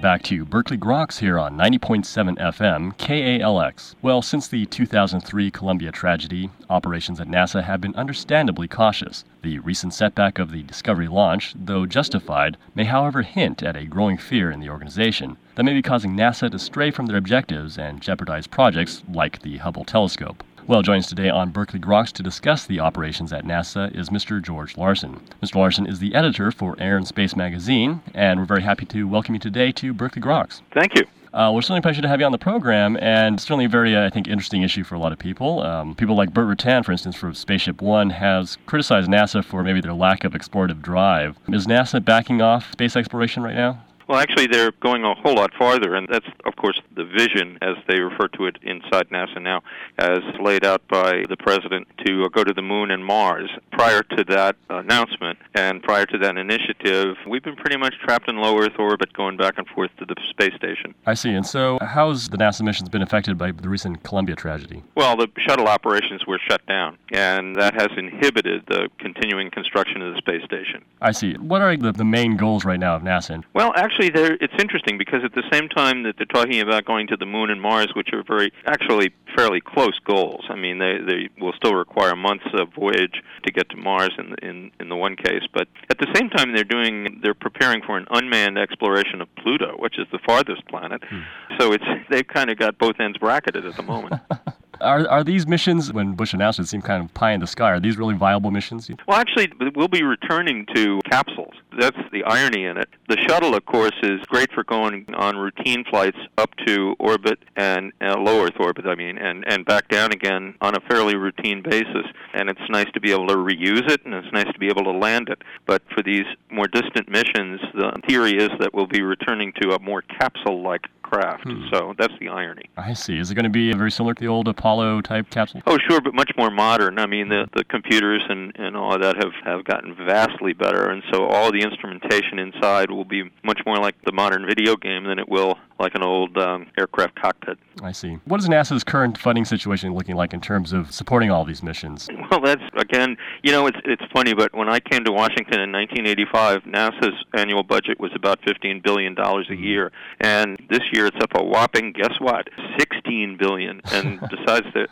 Back 0.00 0.22
to 0.24 0.46
Berkeley 0.46 0.78
Groks 0.78 1.18
here 1.18 1.38
on 1.38 1.58
90.7 1.58 2.38
FM 2.38 2.96
KALX. 2.96 3.94
Well, 4.00 4.22
since 4.22 4.48
the 4.48 4.64
2003 4.64 5.50
Columbia 5.50 5.92
tragedy, 5.92 6.48
operations 6.70 7.20
at 7.20 7.28
NASA 7.28 7.62
have 7.62 7.82
been 7.82 7.94
understandably 7.94 8.66
cautious. 8.66 9.24
The 9.42 9.58
recent 9.58 9.92
setback 9.92 10.38
of 10.38 10.52
the 10.52 10.62
Discovery 10.62 11.06
launch, 11.06 11.54
though 11.54 11.84
justified, 11.84 12.56
may 12.74 12.84
however 12.84 13.20
hint 13.20 13.62
at 13.62 13.76
a 13.76 13.84
growing 13.84 14.16
fear 14.16 14.50
in 14.50 14.60
the 14.60 14.70
organization 14.70 15.36
that 15.56 15.64
may 15.64 15.74
be 15.74 15.82
causing 15.82 16.16
NASA 16.16 16.50
to 16.50 16.58
stray 16.58 16.90
from 16.90 17.04
their 17.04 17.18
objectives 17.18 17.76
and 17.76 18.00
jeopardize 18.00 18.46
projects 18.46 19.02
like 19.12 19.42
the 19.42 19.58
Hubble 19.58 19.84
telescope. 19.84 20.42
Well, 20.66 20.82
joins 20.82 21.06
today 21.06 21.28
on 21.28 21.50
Berkeley 21.50 21.80
Groks 21.80 22.12
to 22.12 22.22
discuss 22.22 22.66
the 22.66 22.80
operations 22.80 23.32
at 23.32 23.44
NASA 23.44 23.92
is 23.96 24.10
Mr. 24.10 24.40
George 24.40 24.76
Larson. 24.76 25.20
Mr. 25.42 25.56
Larson 25.56 25.86
is 25.86 25.98
the 25.98 26.14
editor 26.14 26.52
for 26.52 26.76
Air 26.78 26.96
and 26.96 27.06
Space 27.08 27.34
magazine, 27.34 28.02
and 28.14 28.38
we're 28.38 28.46
very 28.46 28.62
happy 28.62 28.86
to 28.86 29.08
welcome 29.08 29.34
you 29.34 29.40
today 29.40 29.72
to 29.72 29.92
Berkeley 29.92 30.22
Groks. 30.22 30.60
Thank 30.72 30.94
you. 30.94 31.04
Uh, 31.32 31.50
we're 31.54 31.62
certainly 31.62 31.78
a 31.78 31.82
pleasure 31.82 32.02
to 32.02 32.08
have 32.08 32.20
you 32.20 32.26
on 32.26 32.32
the 32.32 32.38
program, 32.38 32.96
and 33.00 33.40
certainly 33.40 33.64
a 33.64 33.68
very, 33.68 33.96
uh, 33.96 34.04
I 34.04 34.10
think, 34.10 34.28
interesting 34.28 34.62
issue 34.62 34.84
for 34.84 34.96
a 34.96 34.98
lot 34.98 35.12
of 35.12 35.18
people. 35.18 35.62
Um, 35.62 35.94
people 35.94 36.16
like 36.16 36.34
Burt 36.34 36.46
Rutan, 36.46 36.84
for 36.84 36.92
instance, 36.92 37.16
from 37.16 37.34
Spaceship 37.34 37.80
One, 37.80 38.10
has 38.10 38.58
criticized 38.66 39.08
NASA 39.08 39.44
for 39.44 39.62
maybe 39.62 39.80
their 39.80 39.94
lack 39.94 40.24
of 40.24 40.32
explorative 40.32 40.82
drive. 40.82 41.36
Is 41.48 41.66
NASA 41.66 42.04
backing 42.04 42.42
off 42.42 42.72
space 42.72 42.96
exploration 42.96 43.42
right 43.42 43.54
now? 43.54 43.82
Well, 44.10 44.18
actually, 44.18 44.48
they're 44.48 44.72
going 44.82 45.04
a 45.04 45.14
whole 45.14 45.36
lot 45.36 45.52
farther, 45.56 45.94
and 45.94 46.08
that's, 46.10 46.26
of 46.44 46.56
course, 46.56 46.80
the 46.96 47.04
vision, 47.04 47.56
as 47.62 47.76
they 47.86 48.00
refer 48.00 48.26
to 48.26 48.46
it 48.46 48.56
inside 48.60 49.08
NASA 49.10 49.40
now, 49.40 49.62
as 49.98 50.18
laid 50.42 50.64
out 50.64 50.82
by 50.88 51.22
the 51.28 51.36
president 51.36 51.86
to 52.04 52.28
go 52.30 52.42
to 52.42 52.52
the 52.52 52.60
moon 52.60 52.90
and 52.90 53.04
Mars. 53.04 53.48
Prior 53.70 54.02
to 54.02 54.24
that 54.24 54.56
announcement 54.68 55.38
and 55.54 55.80
prior 55.80 56.06
to 56.06 56.18
that 56.18 56.36
initiative, 56.36 57.18
we've 57.24 57.44
been 57.44 57.54
pretty 57.54 57.76
much 57.76 57.94
trapped 58.04 58.28
in 58.28 58.38
low 58.38 58.58
Earth 58.58 58.72
orbit 58.80 59.12
going 59.12 59.36
back 59.36 59.58
and 59.58 59.68
forth 59.68 59.92
to 60.00 60.04
the 60.04 60.16
space 60.28 60.56
station. 60.56 60.92
I 61.06 61.14
see. 61.14 61.30
And 61.30 61.46
so, 61.46 61.78
how's 61.80 62.30
the 62.30 62.36
NASA 62.36 62.62
missions 62.62 62.88
been 62.88 63.02
affected 63.02 63.38
by 63.38 63.52
the 63.52 63.68
recent 63.68 64.02
Columbia 64.02 64.34
tragedy? 64.34 64.82
Well, 64.96 65.16
the 65.16 65.28
shuttle 65.46 65.68
operations 65.68 66.26
were 66.26 66.40
shut 66.48 66.66
down, 66.66 66.98
and 67.12 67.54
that 67.54 67.74
has 67.74 67.90
inhibited 67.96 68.64
the 68.66 68.88
continuing 68.98 69.52
construction 69.52 70.02
of 70.02 70.14
the 70.14 70.18
space 70.18 70.42
station. 70.42 70.84
I 71.00 71.12
see. 71.12 71.34
What 71.34 71.62
are 71.62 71.76
the, 71.76 71.92
the 71.92 72.04
main 72.04 72.36
goals 72.36 72.64
right 72.64 72.80
now 72.80 72.96
of 72.96 73.02
NASA? 73.02 73.44
Well, 73.54 73.72
actually, 74.00 74.38
it's 74.40 74.54
interesting 74.58 74.98
because 74.98 75.20
at 75.24 75.34
the 75.34 75.42
same 75.52 75.68
time 75.68 76.02
that 76.04 76.14
they're 76.16 76.26
talking 76.26 76.60
about 76.60 76.84
going 76.84 77.06
to 77.08 77.16
the 77.16 77.26
moon 77.26 77.50
and 77.50 77.60
Mars, 77.60 77.88
which 77.94 78.08
are 78.12 78.22
very 78.22 78.52
actually 78.66 79.12
fairly 79.36 79.60
close 79.60 79.98
goals. 80.04 80.44
I 80.48 80.54
mean, 80.54 80.78
they 80.78 80.98
they 81.06 81.28
will 81.40 81.52
still 81.52 81.74
require 81.74 82.16
months 82.16 82.46
of 82.54 82.72
voyage 82.74 83.22
to 83.44 83.52
get 83.52 83.68
to 83.70 83.76
Mars 83.76 84.12
in 84.18 84.34
in 84.42 84.70
in 84.80 84.88
the 84.88 84.96
one 84.96 85.16
case, 85.16 85.42
but 85.52 85.68
at 85.90 85.98
the 85.98 86.08
same 86.14 86.30
time 86.30 86.54
they're 86.54 86.64
doing 86.64 87.20
they're 87.22 87.34
preparing 87.34 87.82
for 87.82 87.96
an 87.96 88.06
unmanned 88.10 88.58
exploration 88.58 89.20
of 89.20 89.28
Pluto, 89.36 89.76
which 89.78 89.98
is 89.98 90.06
the 90.12 90.18
farthest 90.26 90.66
planet. 90.68 91.02
Hmm. 91.08 91.20
So 91.58 91.72
it's 91.72 91.84
they've 92.10 92.26
kind 92.26 92.50
of 92.50 92.58
got 92.58 92.78
both 92.78 92.98
ends 93.00 93.18
bracketed 93.18 93.66
at 93.66 93.76
the 93.76 93.82
moment. 93.82 94.20
Are, 94.80 95.08
are 95.08 95.24
these 95.24 95.46
missions, 95.46 95.92
when 95.92 96.12
Bush 96.14 96.32
announced 96.32 96.58
it, 96.58 96.68
seem 96.68 96.82
kind 96.82 97.04
of 97.04 97.12
pie 97.14 97.32
in 97.32 97.40
the 97.40 97.46
sky? 97.46 97.70
Are 97.70 97.80
these 97.80 97.96
really 97.98 98.14
viable 98.14 98.50
missions? 98.50 98.90
Well, 99.06 99.18
actually, 99.18 99.52
we'll 99.74 99.88
be 99.88 100.02
returning 100.02 100.66
to 100.74 101.00
capsules. 101.10 101.54
That's 101.78 101.98
the 102.12 102.24
irony 102.24 102.64
in 102.64 102.76
it. 102.76 102.88
The 103.08 103.18
shuttle, 103.28 103.54
of 103.54 103.64
course, 103.66 103.94
is 104.02 104.20
great 104.26 104.52
for 104.52 104.64
going 104.64 105.06
on 105.14 105.36
routine 105.36 105.84
flights 105.88 106.18
up 106.38 106.50
to 106.66 106.94
orbit 106.98 107.38
and 107.56 107.92
uh, 108.00 108.18
low 108.18 108.44
Earth 108.44 108.58
orbit, 108.58 108.86
I 108.86 108.94
mean, 108.94 109.18
and, 109.18 109.44
and 109.46 109.64
back 109.64 109.88
down 109.88 110.12
again 110.12 110.54
on 110.60 110.74
a 110.74 110.80
fairly 110.88 111.16
routine 111.16 111.62
basis. 111.62 112.06
And 112.34 112.48
it's 112.48 112.60
nice 112.68 112.90
to 112.94 113.00
be 113.00 113.12
able 113.12 113.28
to 113.28 113.36
reuse 113.36 113.90
it, 113.90 114.04
and 114.04 114.14
it's 114.14 114.32
nice 114.32 114.50
to 114.52 114.58
be 114.58 114.68
able 114.68 114.84
to 114.84 114.92
land 114.92 115.28
it. 115.28 115.42
But 115.66 115.82
for 115.94 116.02
these 116.02 116.26
more 116.50 116.66
distant 116.66 117.08
missions, 117.08 117.60
the 117.74 117.92
theory 118.08 118.36
is 118.36 118.50
that 118.60 118.74
we'll 118.74 118.86
be 118.86 119.02
returning 119.02 119.52
to 119.62 119.74
a 119.74 119.78
more 119.80 120.02
capsule 120.02 120.62
like 120.62 120.86
craft. 121.10 121.44
Hmm. 121.44 121.64
So 121.72 121.94
that's 121.98 122.14
the 122.20 122.28
irony. 122.28 122.64
I 122.76 122.94
see. 122.94 123.18
Is 123.18 123.30
it 123.30 123.34
going 123.34 123.44
to 123.44 123.50
be 123.50 123.72
very 123.72 123.90
similar 123.90 124.14
to 124.14 124.20
the 124.20 124.28
old 124.28 124.48
Apollo 124.48 125.02
type 125.02 125.30
capsule? 125.30 125.62
Oh, 125.66 125.78
sure, 125.88 126.00
but 126.00 126.14
much 126.14 126.30
more 126.36 126.50
modern. 126.50 126.98
I 126.98 127.06
mean, 127.06 127.28
the 127.28 127.48
the 127.54 127.64
computers 127.64 128.22
and 128.28 128.52
and 128.56 128.76
all 128.76 128.94
of 128.94 129.02
that 129.02 129.16
have 129.16 129.32
have 129.44 129.64
gotten 129.64 129.94
vastly 129.94 130.52
better, 130.52 130.88
and 130.90 131.02
so 131.12 131.26
all 131.26 131.52
the 131.52 131.60
instrumentation 131.60 132.38
inside 132.38 132.90
will 132.90 133.04
be 133.04 133.30
much 133.42 133.60
more 133.66 133.76
like 133.76 133.96
the 134.04 134.12
modern 134.12 134.46
video 134.46 134.76
game 134.76 135.04
than 135.04 135.18
it 135.18 135.28
will 135.28 135.58
like 135.80 135.94
an 135.94 136.02
old 136.02 136.36
um, 136.36 136.66
aircraft 136.78 137.16
cockpit. 137.16 137.58
I 137.82 137.92
see. 137.92 138.18
What 138.26 138.38
is 138.38 138.48
NASA's 138.48 138.84
current 138.84 139.16
funding 139.16 139.46
situation 139.46 139.94
looking 139.94 140.14
like 140.14 140.34
in 140.34 140.40
terms 140.40 140.74
of 140.74 140.92
supporting 140.92 141.30
all 141.30 141.44
these 141.44 141.62
missions? 141.62 142.08
Well, 142.30 142.40
that's 142.42 142.62
again, 142.76 143.16
you 143.42 143.50
know, 143.50 143.66
it's 143.66 143.78
it's 143.84 144.04
funny, 144.12 144.34
but 144.34 144.54
when 144.54 144.68
I 144.68 144.78
came 144.78 145.04
to 145.04 145.10
Washington 145.10 145.58
in 145.60 145.72
1985, 145.72 146.62
NASA's 146.62 147.24
annual 147.34 147.64
budget 147.64 147.98
was 147.98 148.12
about 148.14 148.38
15 148.46 148.82
billion 148.84 149.14
dollars 149.14 149.46
a 149.48 149.54
mm-hmm. 149.54 149.64
year, 149.64 149.92
and 150.20 150.56
this 150.70 150.82
year 150.92 150.99
it's 151.06 151.16
up 151.20 151.30
a 151.34 151.42
whopping 151.42 151.92
guess 151.92 152.14
what, 152.20 152.48
16 152.78 153.36
billion. 153.38 153.80
And 153.92 154.20
besides 154.20 154.66
the, 154.72 154.86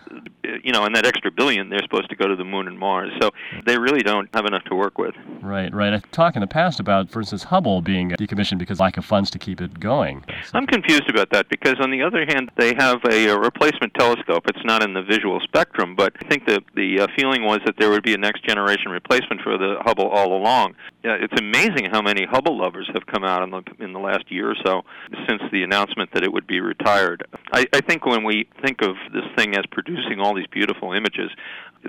you 0.62 0.72
know, 0.72 0.84
and 0.84 0.94
that 0.96 1.06
extra 1.06 1.30
billion, 1.30 1.70
they're 1.70 1.82
supposed 1.82 2.10
to 2.10 2.16
go 2.16 2.26
to 2.26 2.36
the 2.36 2.44
moon 2.44 2.66
and 2.66 2.78
Mars. 2.78 3.10
So 3.20 3.30
they 3.64 3.78
really 3.78 4.00
don't 4.00 4.28
have 4.34 4.44
enough 4.44 4.64
to 4.64 4.74
work 4.74 4.98
with. 4.98 5.14
Right, 5.40 5.72
right. 5.72 5.92
I've 5.92 6.10
talked 6.10 6.36
in 6.36 6.40
the 6.40 6.46
past 6.46 6.80
about, 6.80 7.10
for 7.10 7.20
instance, 7.20 7.44
Hubble 7.44 7.80
being 7.80 8.10
decommissioned 8.10 8.58
because 8.58 8.80
lack 8.80 8.96
of 8.96 9.04
funds 9.04 9.30
to 9.30 9.38
keep 9.38 9.60
it 9.60 9.78
going. 9.80 10.24
I'm 10.52 10.66
confused 10.66 11.08
about 11.08 11.30
that 11.30 11.48
because, 11.48 11.76
on 11.80 11.90
the 11.90 12.02
other 12.02 12.24
hand, 12.26 12.50
they 12.56 12.74
have 12.76 12.98
a, 13.10 13.28
a 13.28 13.38
replacement 13.38 13.94
telescope. 13.94 14.44
It's 14.48 14.64
not 14.64 14.82
in 14.82 14.94
the 14.94 15.02
visual 15.02 15.40
spectrum, 15.40 15.94
but 15.94 16.12
I 16.20 16.28
think 16.28 16.46
that 16.46 16.64
the 16.74 17.00
uh, 17.00 17.06
feeling 17.16 17.44
was 17.44 17.60
that 17.64 17.76
there 17.78 17.90
would 17.90 18.02
be 18.02 18.14
a 18.14 18.18
next 18.18 18.44
generation 18.44 18.90
replacement 18.90 19.42
for 19.42 19.56
the 19.56 19.76
Hubble 19.80 20.08
all 20.08 20.36
along. 20.36 20.74
Yeah, 21.04 21.16
it's 21.20 21.40
amazing 21.40 21.86
how 21.90 22.02
many 22.02 22.26
Hubble 22.26 22.58
lovers 22.58 22.90
have 22.92 23.06
come 23.06 23.24
out 23.24 23.42
in 23.42 23.50
the 23.50 23.62
in 23.78 23.92
the 23.92 24.00
last 24.00 24.30
year 24.30 24.50
or 24.50 24.56
so 24.64 24.82
since 25.28 25.42
the 25.52 25.62
announcement 25.62 25.97
that 26.14 26.22
it 26.22 26.32
would 26.32 26.46
be 26.46 26.60
retired. 26.60 27.26
I, 27.52 27.66
I 27.72 27.80
think 27.80 28.06
when 28.06 28.24
we 28.24 28.48
think 28.62 28.82
of 28.82 28.96
this 29.12 29.24
thing 29.36 29.54
as 29.56 29.64
producing 29.70 30.20
all 30.20 30.34
these 30.34 30.46
beautiful 30.46 30.92
images, 30.92 31.30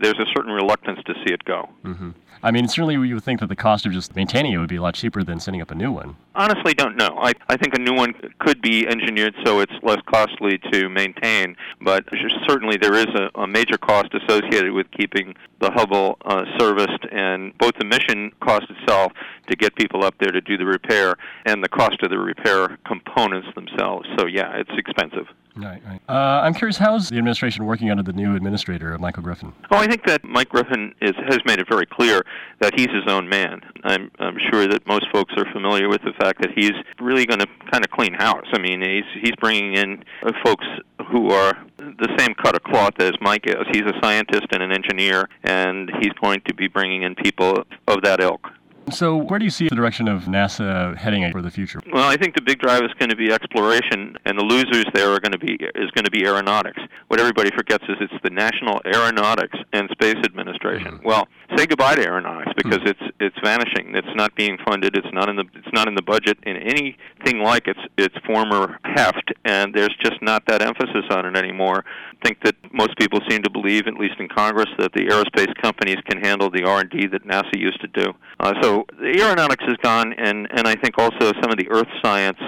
there's 0.01 0.19
a 0.19 0.25
certain 0.35 0.51
reluctance 0.51 0.99
to 1.05 1.13
see 1.25 1.33
it 1.33 1.43
go. 1.45 1.69
Mm-hmm. 1.83 2.11
I 2.41 2.51
mean, 2.51 2.69
certainly 2.69 2.95
you 3.07 3.15
would 3.15 3.23
think 3.23 3.41
that 3.41 3.47
the 3.47 3.55
cost 3.55 3.85
of 3.85 3.91
just 3.91 4.15
maintaining 4.15 4.53
it 4.53 4.57
would 4.57 4.69
be 4.69 4.77
a 4.77 4.81
lot 4.81 4.93
cheaper 4.93 5.23
than 5.23 5.39
setting 5.41 5.61
up 5.61 5.71
a 5.71 5.75
new 5.75 5.91
one. 5.91 6.15
Honestly, 6.35 6.73
don't 6.73 6.95
know. 6.95 7.17
I, 7.21 7.33
I 7.49 7.57
think 7.57 7.73
a 7.73 7.79
new 7.79 7.93
one 7.93 8.13
could 8.39 8.61
be 8.61 8.87
engineered 8.87 9.35
so 9.43 9.59
it's 9.59 9.73
less 9.83 9.99
costly 10.05 10.57
to 10.71 10.87
maintain, 10.87 11.57
but 11.81 12.05
certainly 12.47 12.77
there 12.77 12.93
is 12.93 13.07
a, 13.07 13.29
a 13.41 13.45
major 13.45 13.77
cost 13.77 14.13
associated 14.13 14.71
with 14.71 14.89
keeping 14.91 15.35
the 15.59 15.69
Hubble 15.71 16.17
uh, 16.23 16.45
serviced, 16.57 17.05
and 17.11 17.57
both 17.57 17.73
the 17.77 17.85
mission 17.85 18.31
cost 18.41 18.67
itself 18.69 19.11
to 19.49 19.55
get 19.57 19.75
people 19.75 20.05
up 20.05 20.15
there 20.19 20.31
to 20.31 20.39
do 20.39 20.57
the 20.57 20.65
repair 20.65 21.15
and 21.45 21.61
the 21.61 21.69
cost 21.69 22.01
of 22.03 22.09
the 22.09 22.17
repair 22.17 22.77
components 22.85 23.49
themselves. 23.55 24.07
So, 24.17 24.27
yeah, 24.27 24.55
it's 24.55 24.71
expensive. 24.77 25.27
Right, 25.59 25.81
right. 25.85 26.01
Uh, 26.07 26.41
I'm 26.41 26.53
curious, 26.53 26.77
how's 26.77 27.09
the 27.09 27.17
administration 27.17 27.65
working 27.65 27.91
under 27.91 28.03
the 28.03 28.13
new 28.13 28.35
administrator, 28.35 28.97
Michael 28.97 29.23
Griffin? 29.23 29.53
Oh, 29.71 29.77
I 29.77 29.87
think 29.87 30.05
that 30.05 30.23
Mike 30.23 30.49
Griffin 30.49 30.93
is, 31.01 31.13
has 31.27 31.39
made 31.45 31.59
it 31.59 31.67
very 31.69 31.85
clear 31.85 32.23
that 32.61 32.73
he's 32.77 32.87
his 32.87 33.07
own 33.07 33.27
man. 33.27 33.61
I'm, 33.83 34.09
I'm 34.19 34.37
sure 34.51 34.67
that 34.67 34.87
most 34.87 35.07
folks 35.11 35.33
are 35.37 35.45
familiar 35.51 35.89
with 35.89 36.01
the 36.03 36.13
fact 36.19 36.41
that 36.41 36.51
he's 36.55 36.71
really 36.99 37.25
going 37.25 37.39
to 37.39 37.47
kind 37.71 37.83
of 37.83 37.91
clean 37.91 38.13
house. 38.13 38.45
I 38.53 38.59
mean, 38.59 38.81
he's 38.81 39.21
he's 39.21 39.35
bringing 39.39 39.75
in 39.75 40.03
uh, 40.23 40.31
folks 40.43 40.65
who 41.11 41.29
are 41.31 41.57
the 41.77 42.15
same 42.17 42.33
cut 42.35 42.55
of 42.55 42.63
cloth 42.63 42.93
as 42.99 43.13
Mike 43.21 43.45
is. 43.45 43.55
He's 43.71 43.83
a 43.83 43.93
scientist 44.01 44.47
and 44.51 44.63
an 44.63 44.71
engineer, 44.71 45.27
and 45.43 45.91
he's 45.99 46.13
going 46.21 46.41
to 46.47 46.53
be 46.53 46.67
bringing 46.67 47.03
in 47.03 47.15
people 47.15 47.63
of 47.87 48.01
that 48.03 48.21
ilk. 48.21 48.47
So, 48.91 49.17
where 49.17 49.39
do 49.39 49.45
you 49.45 49.51
see 49.51 49.67
the 49.67 49.75
direction 49.75 50.07
of 50.07 50.23
NASA 50.23 50.95
heading 50.95 51.31
for 51.31 51.41
the 51.41 51.51
future? 51.51 51.81
Well, 51.91 52.07
I 52.07 52.17
think 52.17 52.35
the 52.35 52.41
big 52.41 52.59
drive 52.59 52.83
is 52.83 52.91
going 52.99 53.09
to 53.09 53.15
be 53.15 53.31
exploration, 53.31 54.17
and 54.25 54.37
the 54.37 54.43
losers 54.43 54.85
there 54.93 55.11
are 55.11 55.19
going 55.19 55.31
to 55.31 55.39
be 55.39 55.53
is 55.75 55.91
going 55.91 56.05
to 56.05 56.11
be 56.11 56.25
aeronautics. 56.25 56.81
What 57.07 57.19
everybody 57.19 57.51
forgets 57.55 57.83
is 57.89 57.97
it's 57.99 58.13
the 58.23 58.29
National 58.29 58.81
Aeronautics 58.85 59.57
and 59.73 59.89
Space 59.91 60.17
Administration. 60.23 60.93
Mm-hmm. 60.93 61.07
Well, 61.07 61.27
say 61.55 61.65
goodbye 61.65 61.95
to 61.95 62.03
aeronautics 62.03 62.51
because 62.55 62.79
mm-hmm. 62.79 62.89
it's 62.89 63.15
it's 63.19 63.35
vanishing. 63.43 63.95
It's 63.95 64.15
not 64.15 64.35
being 64.35 64.57
funded. 64.65 64.95
It's 64.95 65.13
not 65.13 65.29
in 65.29 65.35
the 65.35 65.45
it's 65.53 65.73
not 65.73 65.87
in 65.87 65.95
the 65.95 66.01
budget 66.01 66.37
in 66.43 66.57
anything 66.57 67.41
like 67.43 67.67
its 67.67 67.79
its 67.97 68.15
former 68.25 68.79
heft, 68.83 69.31
and 69.45 69.73
there's 69.73 69.95
just 70.01 70.21
not 70.21 70.45
that 70.47 70.61
emphasis 70.61 71.05
on 71.09 71.25
it 71.25 71.37
anymore. 71.37 71.83
I 71.85 72.27
think 72.27 72.43
that 72.43 72.55
most 72.73 72.97
people 72.97 73.19
seem 73.29 73.43
to 73.43 73.49
believe, 73.49 73.87
at 73.87 73.93
least 73.93 74.15
in 74.19 74.27
Congress, 74.27 74.69
that 74.77 74.91
the 74.93 75.05
aerospace 75.05 75.53
companies 75.61 75.97
can 76.09 76.21
handle 76.21 76.49
the 76.49 76.63
R&D 76.65 77.07
that 77.07 77.25
NASA 77.25 77.57
used 77.57 77.79
to 77.81 77.87
do. 77.87 78.13
Uh, 78.39 78.53
so 78.61 78.85
the 78.99 79.21
aeronautics 79.21 79.63
is 79.67 79.77
gone, 79.81 80.13
and 80.13 80.47
and 80.51 80.67
I 80.67 80.75
think 80.75 80.97
also 80.97 81.31
some 81.41 81.51
of 81.51 81.57
the 81.57 81.69
Earth 81.69 81.89
science. 82.03 82.39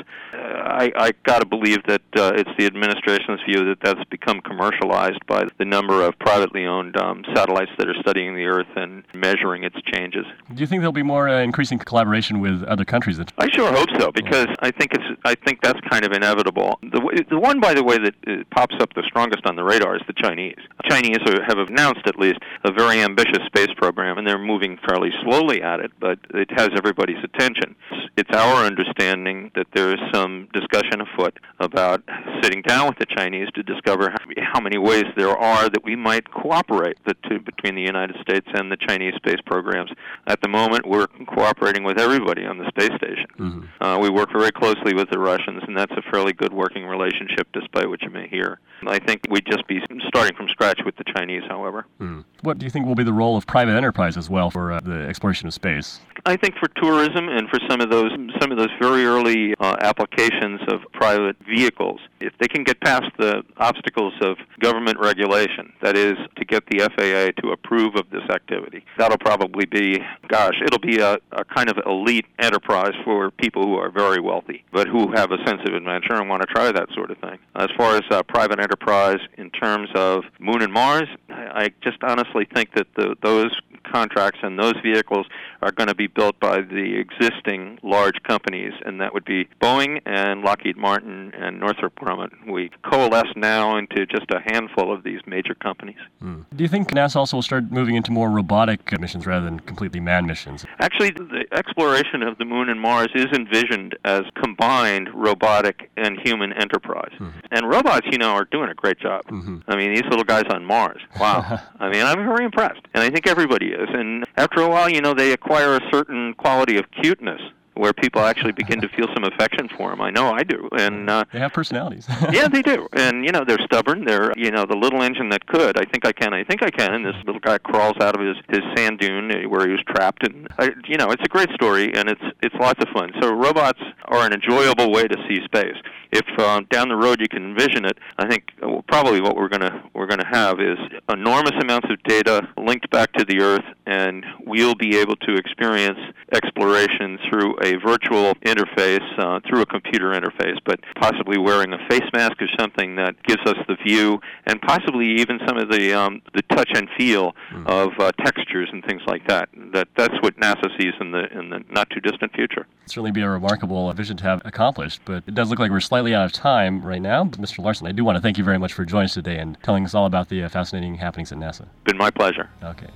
I 0.41 0.91
I 0.95 1.11
got 1.23 1.39
to 1.39 1.45
believe 1.45 1.79
that 1.87 2.01
uh, 2.15 2.31
it's 2.35 2.49
the 2.57 2.65
administration's 2.65 3.39
view 3.47 3.65
that 3.65 3.79
that's 3.83 4.03
become 4.09 4.41
commercialized 4.41 5.25
by 5.27 5.45
the 5.57 5.65
number 5.65 6.01
of 6.03 6.17
privately 6.19 6.65
owned 6.65 6.97
um, 6.97 7.23
satellites 7.35 7.71
that 7.77 7.87
are 7.87 7.95
studying 8.01 8.35
the 8.35 8.45
Earth 8.45 8.67
and 8.75 9.03
measuring 9.13 9.63
its 9.63 9.75
changes. 9.93 10.25
Do 10.53 10.59
you 10.61 10.67
think 10.67 10.81
there'll 10.81 10.91
be 10.91 11.03
more 11.03 11.29
uh, 11.29 11.41
increasing 11.41 11.77
collaboration 11.79 12.39
with 12.39 12.63
other 12.63 12.85
countries? 12.85 13.17
That- 13.17 13.31
I 13.37 13.49
sure 13.49 13.71
hope 13.71 13.89
so 13.99 14.11
because 14.11 14.47
I 14.59 14.71
think 14.71 14.93
it's 14.93 15.19
I 15.25 15.35
think 15.35 15.61
that's 15.61 15.79
kind 15.89 16.05
of 16.05 16.11
inevitable. 16.11 16.79
The 16.81 17.25
the 17.29 17.39
one, 17.39 17.59
by 17.59 17.73
the 17.73 17.83
way, 17.83 17.97
that 17.97 18.15
uh, 18.27 18.43
pops 18.51 18.75
up 18.79 18.93
the 18.93 19.03
strongest 19.03 19.45
on 19.45 19.55
the 19.55 19.63
radar 19.63 19.95
is 19.95 20.01
the 20.07 20.13
Chinese. 20.13 20.57
The 20.83 20.89
Chinese 20.89 21.19
are, 21.27 21.43
have 21.43 21.57
announced 21.69 22.05
at 22.05 22.17
least 22.17 22.39
a 22.63 22.71
very 22.71 23.01
ambitious 23.01 23.43
space 23.45 23.73
program, 23.77 24.17
and 24.17 24.25
they're 24.27 24.39
moving 24.53 24.77
fairly 24.87 25.11
slowly 25.23 25.61
at 25.61 25.79
it, 25.79 25.91
but 25.99 26.19
it 26.33 26.49
has 26.57 26.69
everybody's 26.75 27.23
attention. 27.23 27.75
It's 28.17 28.31
our 28.35 28.65
understanding 28.65 29.51
that 29.55 29.67
there 29.73 29.89
is 29.93 29.99
some 30.13 30.30
discussion 30.53 31.01
afoot 31.01 31.37
about 31.59 32.01
sitting 32.41 32.61
down 32.61 32.87
with 32.87 32.97
the 32.97 33.05
Chinese 33.17 33.49
to 33.55 33.63
discover 33.63 34.13
how 34.51 34.59
many 34.59 34.77
ways 34.77 35.05
there 35.15 35.35
are 35.37 35.69
that 35.69 35.83
we 35.83 35.95
might 35.95 36.29
cooperate 36.31 36.97
the 37.05 37.15
two, 37.27 37.39
between 37.39 37.75
the 37.75 37.81
United 37.81 38.15
States 38.21 38.47
and 38.53 38.71
the 38.71 38.77
Chinese 38.87 39.13
space 39.15 39.41
programs. 39.45 39.91
At 40.27 40.41
the 40.41 40.49
moment, 40.49 40.87
we're 40.87 41.07
cooperating 41.27 41.83
with 41.83 41.99
everybody 41.99 42.45
on 42.45 42.57
the 42.57 42.67
space 42.69 42.95
station. 42.97 43.27
Mm-hmm. 43.37 43.83
Uh, 43.83 43.97
we 43.99 44.09
work 44.09 44.29
very 44.31 44.51
closely 44.51 44.93
with 44.93 45.09
the 45.09 45.19
Russians, 45.19 45.61
and 45.67 45.77
that's 45.77 45.93
a 45.93 46.01
fairly 46.11 46.33
good 46.33 46.53
working 46.53 46.85
relationship, 46.85 47.47
despite 47.53 47.87
what 47.89 48.01
you 48.01 48.09
may 48.09 48.27
hear. 48.27 48.59
I 48.87 48.99
think 48.99 49.21
we'd 49.29 49.45
just 49.45 49.67
be 49.67 49.79
starting 50.07 50.35
from 50.35 50.47
scratch 50.49 50.79
with 50.85 50.95
the 50.97 51.03
Chinese, 51.15 51.43
however. 51.47 51.85
Mm. 51.99 52.25
What 52.41 52.57
do 52.57 52.65
you 52.65 52.71
think 52.71 52.85
will 52.85 52.95
be 52.95 53.03
the 53.03 53.13
role 53.13 53.37
of 53.37 53.45
private 53.45 53.75
enterprise 53.75 54.17
as 54.17 54.29
well 54.29 54.49
for 54.49 54.71
uh, 54.71 54.79
the 54.79 55.07
exploration 55.07 55.47
of 55.47 55.53
space? 55.53 55.99
I 56.25 56.35
think 56.35 56.55
for 56.57 56.67
tourism 56.81 57.29
and 57.29 57.49
for 57.49 57.59
some 57.69 57.81
of 57.81 57.89
those 57.89 58.11
some 58.39 58.51
of 58.51 58.57
those 58.57 58.69
very 58.79 59.05
early 59.05 59.55
uh, 59.59 59.75
applications 59.81 60.20
of 60.67 60.81
private 60.93 61.35
vehicles, 61.47 61.99
if 62.19 62.33
they 62.39 62.47
can 62.47 62.63
get 62.63 62.79
past 62.81 63.05
the 63.17 63.43
obstacles 63.57 64.13
of 64.21 64.37
government 64.59 64.99
regulation, 64.99 65.73
that 65.81 65.97
is 65.97 66.13
to 66.37 66.45
get 66.45 66.63
the 66.67 66.79
FAA 66.79 67.41
to 67.41 67.51
approve 67.51 67.95
of 67.95 68.09
this 68.11 68.23
activity, 68.29 68.83
that'll 68.97 69.17
probably 69.17 69.65
be, 69.65 69.99
gosh, 70.27 70.53
it'll 70.65 70.79
be 70.79 70.99
a, 70.99 71.17
a 71.31 71.43
kind 71.45 71.69
of 71.69 71.77
elite 71.85 72.25
enterprise 72.39 72.93
for 73.03 73.31
people 73.31 73.63
who 73.63 73.75
are 73.75 73.89
very 73.89 74.19
wealthy, 74.19 74.63
but 74.71 74.87
who 74.87 75.11
have 75.13 75.31
a 75.31 75.37
sense 75.45 75.61
of 75.67 75.73
adventure 75.73 76.15
and 76.15 76.29
want 76.29 76.41
to 76.41 76.47
try 76.47 76.71
that 76.71 76.87
sort 76.93 77.11
of 77.11 77.17
thing. 77.17 77.37
As 77.55 77.67
far 77.77 77.95
as 77.95 78.03
uh, 78.11 78.23
private 78.23 78.59
enterprise 78.59 79.19
in 79.37 79.49
terms 79.51 79.89
of 79.95 80.23
Moon 80.39 80.61
and 80.61 80.73
Mars, 80.73 81.07
I 81.29 81.71
just 81.83 81.97
honestly 82.03 82.47
think 82.53 82.73
that 82.75 82.87
the, 82.95 83.15
those 83.23 83.51
contracts 83.91 84.39
and 84.43 84.57
those 84.57 84.75
vehicles 84.83 85.25
are 85.61 85.71
going 85.71 85.87
to 85.87 85.95
be 85.95 86.07
built 86.07 86.39
by 86.39 86.61
the 86.61 86.99
existing 86.99 87.79
large 87.83 88.21
companies, 88.23 88.73
and 88.85 89.01
that 89.01 89.13
would 89.13 89.25
be 89.25 89.47
Boeing 89.61 90.01
and 90.11 90.41
Lockheed 90.41 90.75
Martin 90.75 91.31
and 91.33 91.57
Northrop 91.57 91.95
Grumman. 91.95 92.51
We 92.51 92.69
coalesce 92.83 93.31
now 93.37 93.77
into 93.77 94.05
just 94.05 94.29
a 94.31 94.41
handful 94.51 94.93
of 94.93 95.03
these 95.03 95.21
major 95.25 95.55
companies. 95.55 95.99
Mm. 96.21 96.45
Do 96.53 96.63
you 96.63 96.67
think 96.67 96.89
NASA 96.89 97.15
also 97.15 97.37
will 97.37 97.41
start 97.41 97.71
moving 97.71 97.95
into 97.95 98.11
more 98.11 98.29
robotic 98.29 98.99
missions 98.99 99.25
rather 99.25 99.45
than 99.45 99.61
completely 99.61 100.01
manned 100.01 100.27
missions? 100.27 100.65
Actually, 100.79 101.11
the 101.11 101.45
exploration 101.53 102.23
of 102.23 102.37
the 102.37 102.43
Moon 102.43 102.67
and 102.67 102.79
Mars 102.79 103.07
is 103.15 103.27
envisioned 103.33 103.97
as 104.03 104.23
combined 104.35 105.09
robotic 105.13 105.89
and 105.95 106.19
human 106.25 106.51
enterprise. 106.53 107.13
Mm-hmm. 107.13 107.39
And 107.51 107.69
robots, 107.69 108.07
you 108.11 108.17
know, 108.17 108.31
are 108.31 108.45
doing 108.45 108.69
a 108.69 108.75
great 108.75 108.99
job. 108.99 109.23
Mm-hmm. 109.25 109.59
I 109.69 109.77
mean, 109.77 109.93
these 109.93 110.03
little 110.09 110.25
guys 110.25 110.43
on 110.49 110.65
Mars. 110.65 111.01
Wow. 111.21 111.61
I 111.79 111.89
mean, 111.89 112.05
I'm 112.05 112.25
very 112.25 112.43
impressed. 112.43 112.81
And 112.93 113.01
I 113.01 113.09
think 113.09 113.27
everybody 113.27 113.67
is. 113.67 113.87
And 113.93 114.25
after 114.35 114.59
a 114.61 114.67
while, 114.67 114.89
you 114.89 114.99
know, 114.99 115.13
they 115.13 115.31
acquire 115.31 115.77
a 115.77 115.81
certain 115.89 116.33
quality 116.33 116.77
of 116.77 116.85
cuteness 117.01 117.41
where 117.75 117.93
people 117.93 118.21
actually 118.21 118.51
begin 118.51 118.81
to 118.81 118.89
feel 118.89 119.07
some 119.13 119.23
affection 119.23 119.69
for 119.69 119.89
them. 119.89 120.01
I 120.01 120.09
know 120.09 120.31
I 120.31 120.43
do, 120.43 120.67
and 120.77 121.09
uh, 121.09 121.25
they 121.31 121.39
have 121.39 121.53
personalities. 121.53 122.07
yeah, 122.31 122.47
they 122.47 122.61
do, 122.61 122.87
and 122.93 123.25
you 123.25 123.31
know 123.31 123.43
they're 123.45 123.61
stubborn. 123.65 124.05
They're 124.05 124.33
you 124.35 124.51
know 124.51 124.65
the 124.65 124.75
little 124.75 125.01
engine 125.01 125.29
that 125.29 125.45
could. 125.47 125.77
I 125.77 125.85
think 125.85 126.05
I 126.05 126.11
can. 126.11 126.33
I 126.33 126.43
think 126.43 126.63
I 126.63 126.69
can. 126.69 126.93
And 126.93 127.05
this 127.05 127.15
little 127.25 127.39
guy 127.39 127.57
crawls 127.59 127.97
out 128.01 128.19
of 128.19 128.25
his 128.25 128.37
his 128.49 128.61
sand 128.75 128.99
dune 128.99 129.49
where 129.49 129.65
he 129.65 129.71
was 129.71 129.81
trapped, 129.87 130.25
and 130.25 130.47
I, 130.57 130.71
you 130.87 130.97
know 130.97 131.11
it's 131.11 131.23
a 131.23 131.29
great 131.29 131.49
story, 131.51 131.93
and 131.93 132.09
it's 132.09 132.23
it's 132.41 132.55
lots 132.55 132.81
of 132.81 132.89
fun. 132.89 133.11
So 133.21 133.33
robots 133.33 133.81
are 134.05 134.25
an 134.25 134.33
enjoyable 134.33 134.91
way 134.91 135.07
to 135.07 135.17
see 135.27 135.43
space. 135.45 135.77
If 136.11 136.25
uh, 136.37 136.61
down 136.69 136.89
the 136.89 136.95
road 136.95 137.21
you 137.21 137.27
can 137.29 137.51
envision 137.51 137.85
it, 137.85 137.97
I 138.17 138.27
think 138.27 138.51
uh, 138.61 138.81
probably 138.87 139.21
what 139.21 139.35
we're 139.35 139.47
gonna 139.47 139.89
we're 139.93 140.07
gonna 140.07 140.27
have 140.27 140.59
is 140.59 140.77
enormous 141.09 141.53
amounts 141.61 141.87
of 141.89 142.01
data 142.03 142.47
linked 142.57 142.89
back 142.89 143.13
to 143.13 143.23
the 143.23 143.41
Earth, 143.41 143.65
and 143.85 144.25
we'll 144.45 144.75
be 144.75 144.97
able 144.97 145.15
to 145.15 145.35
experience 145.35 145.99
exploration 146.33 147.17
through 147.29 147.55
a 147.63 147.77
virtual 147.85 148.33
interface 148.45 149.05
uh, 149.19 149.39
through 149.47 149.61
a 149.61 149.65
computer 149.65 150.11
interface, 150.11 150.57
but 150.65 150.79
possibly 150.99 151.37
wearing 151.37 151.71
a 151.73 151.77
face 151.89 152.09
mask 152.13 152.41
or 152.41 152.47
something 152.59 152.95
that 152.95 153.15
gives 153.23 153.41
us 153.45 153.57
the 153.67 153.75
view 153.85 154.19
and 154.45 154.61
possibly 154.61 155.15
even 155.19 155.39
some 155.47 155.57
of 155.57 155.69
the 155.71 155.93
um, 155.93 156.21
the 156.33 156.41
touch 156.53 156.69
and 156.75 156.89
feel 156.97 157.33
mm. 157.53 157.65
of 157.67 157.91
uh, 157.99 158.11
textures 158.23 158.69
and 158.73 158.83
things 158.85 159.01
like 159.07 159.25
that. 159.27 159.47
That 159.73 159.87
that's 159.95 160.15
what 160.21 160.35
NASA 160.37 160.69
sees 160.77 160.93
in 160.99 161.11
the 161.11 161.27
in 161.37 161.49
the 161.49 161.63
not 161.69 161.89
too 161.89 162.01
distant 162.01 162.33
future. 162.33 162.67
It'd 162.81 162.91
certainly 162.91 163.11
be 163.11 163.21
a 163.21 163.29
remarkable 163.29 163.91
vision 163.93 164.17
to 164.17 164.23
have 164.23 164.41
accomplished, 164.43 165.01
but 165.05 165.23
it 165.27 165.35
does 165.35 165.49
look 165.49 165.59
like 165.59 165.71
we're 165.71 165.79
slightly 165.79 166.00
out 166.09 166.25
of 166.25 166.33
time 166.33 166.81
right 166.81 167.01
now. 167.01 167.25
Mr. 167.25 167.63
Larson, 167.63 167.87
I 167.87 167.91
do 167.91 168.03
want 168.03 168.15
to 168.15 168.21
thank 168.21 168.37
you 168.37 168.43
very 168.43 168.57
much 168.57 168.73
for 168.73 168.83
joining 168.83 169.05
us 169.05 169.13
today 169.13 169.37
and 169.37 169.57
telling 169.63 169.85
us 169.85 169.93
all 169.93 170.07
about 170.07 170.29
the 170.29 170.43
uh, 170.43 170.49
fascinating 170.49 170.95
happenings 170.95 171.31
at 171.31 171.37
NASA. 171.37 171.67
Been 171.83 171.97
my 171.97 172.09
pleasure. 172.09 172.49
Okay. 172.63 172.87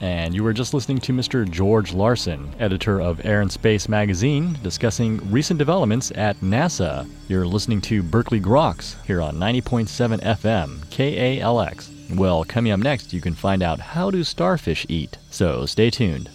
And 0.00 0.34
you 0.34 0.42
were 0.42 0.52
just 0.52 0.74
listening 0.74 0.98
to 1.00 1.12
Mr. 1.12 1.48
George 1.48 1.92
Larson, 1.92 2.52
editor 2.58 3.00
of 3.00 3.24
Air 3.24 3.42
and 3.42 3.52
Space 3.52 3.88
magazine, 3.88 4.58
discussing 4.62 5.30
recent 5.30 5.58
developments 5.58 6.10
at 6.14 6.36
NASA. 6.40 7.08
You're 7.28 7.46
listening 7.46 7.80
to 7.82 8.02
Berkeley 8.02 8.40
Groks 8.40 9.02
here 9.04 9.20
on 9.20 9.36
90.7 9.36 10.20
FM, 10.20 10.78
KALX. 10.86 12.16
Well, 12.16 12.44
coming 12.44 12.72
up 12.72 12.80
next, 12.80 13.12
you 13.12 13.20
can 13.20 13.34
find 13.34 13.62
out 13.62 13.78
how 13.78 14.10
do 14.10 14.24
starfish 14.24 14.84
eat. 14.88 15.18
So 15.30 15.66
stay 15.66 15.90
tuned. 15.90 16.28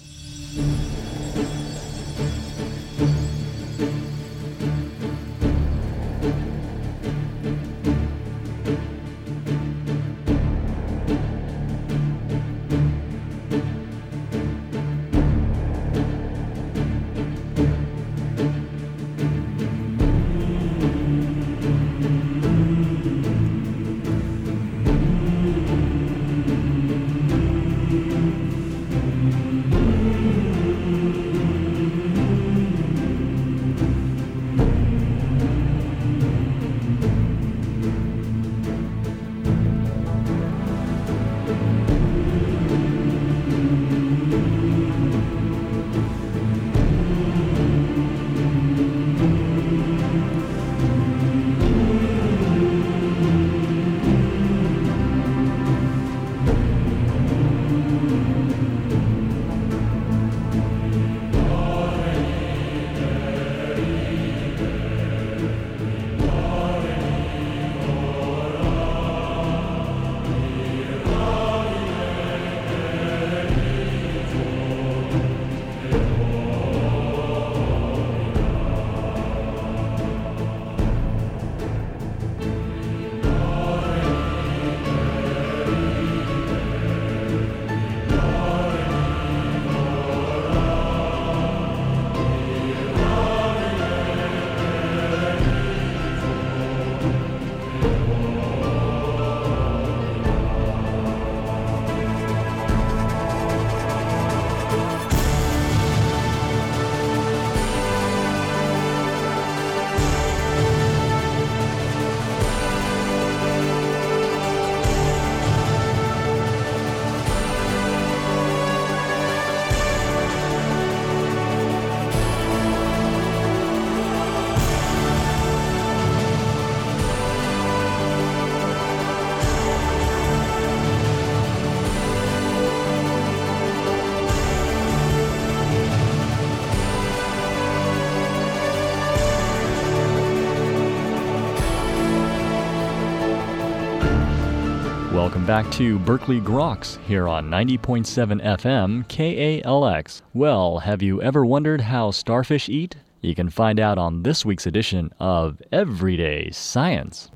Welcome 145.26 145.48
back 145.48 145.72
to 145.72 145.98
Berkeley 145.98 146.40
Groks 146.40 147.04
here 147.06 147.28
on 147.28 147.50
90.7 147.50 148.44
FM 148.44 149.08
KALX. 149.08 150.22
Well, 150.36 150.78
have 150.78 151.02
you 151.02 151.20
ever 151.20 151.44
wondered 151.44 151.82
how 151.82 152.12
starfish 152.12 152.70
eat? 152.70 152.98
You 153.22 153.34
can 153.34 153.50
find 153.50 153.80
out 153.80 153.98
on 153.98 154.22
this 154.22 154.46
week's 154.46 154.68
edition 154.68 155.12
of 155.20 155.64
Everyday 155.72 156.52
Science. 156.52 157.32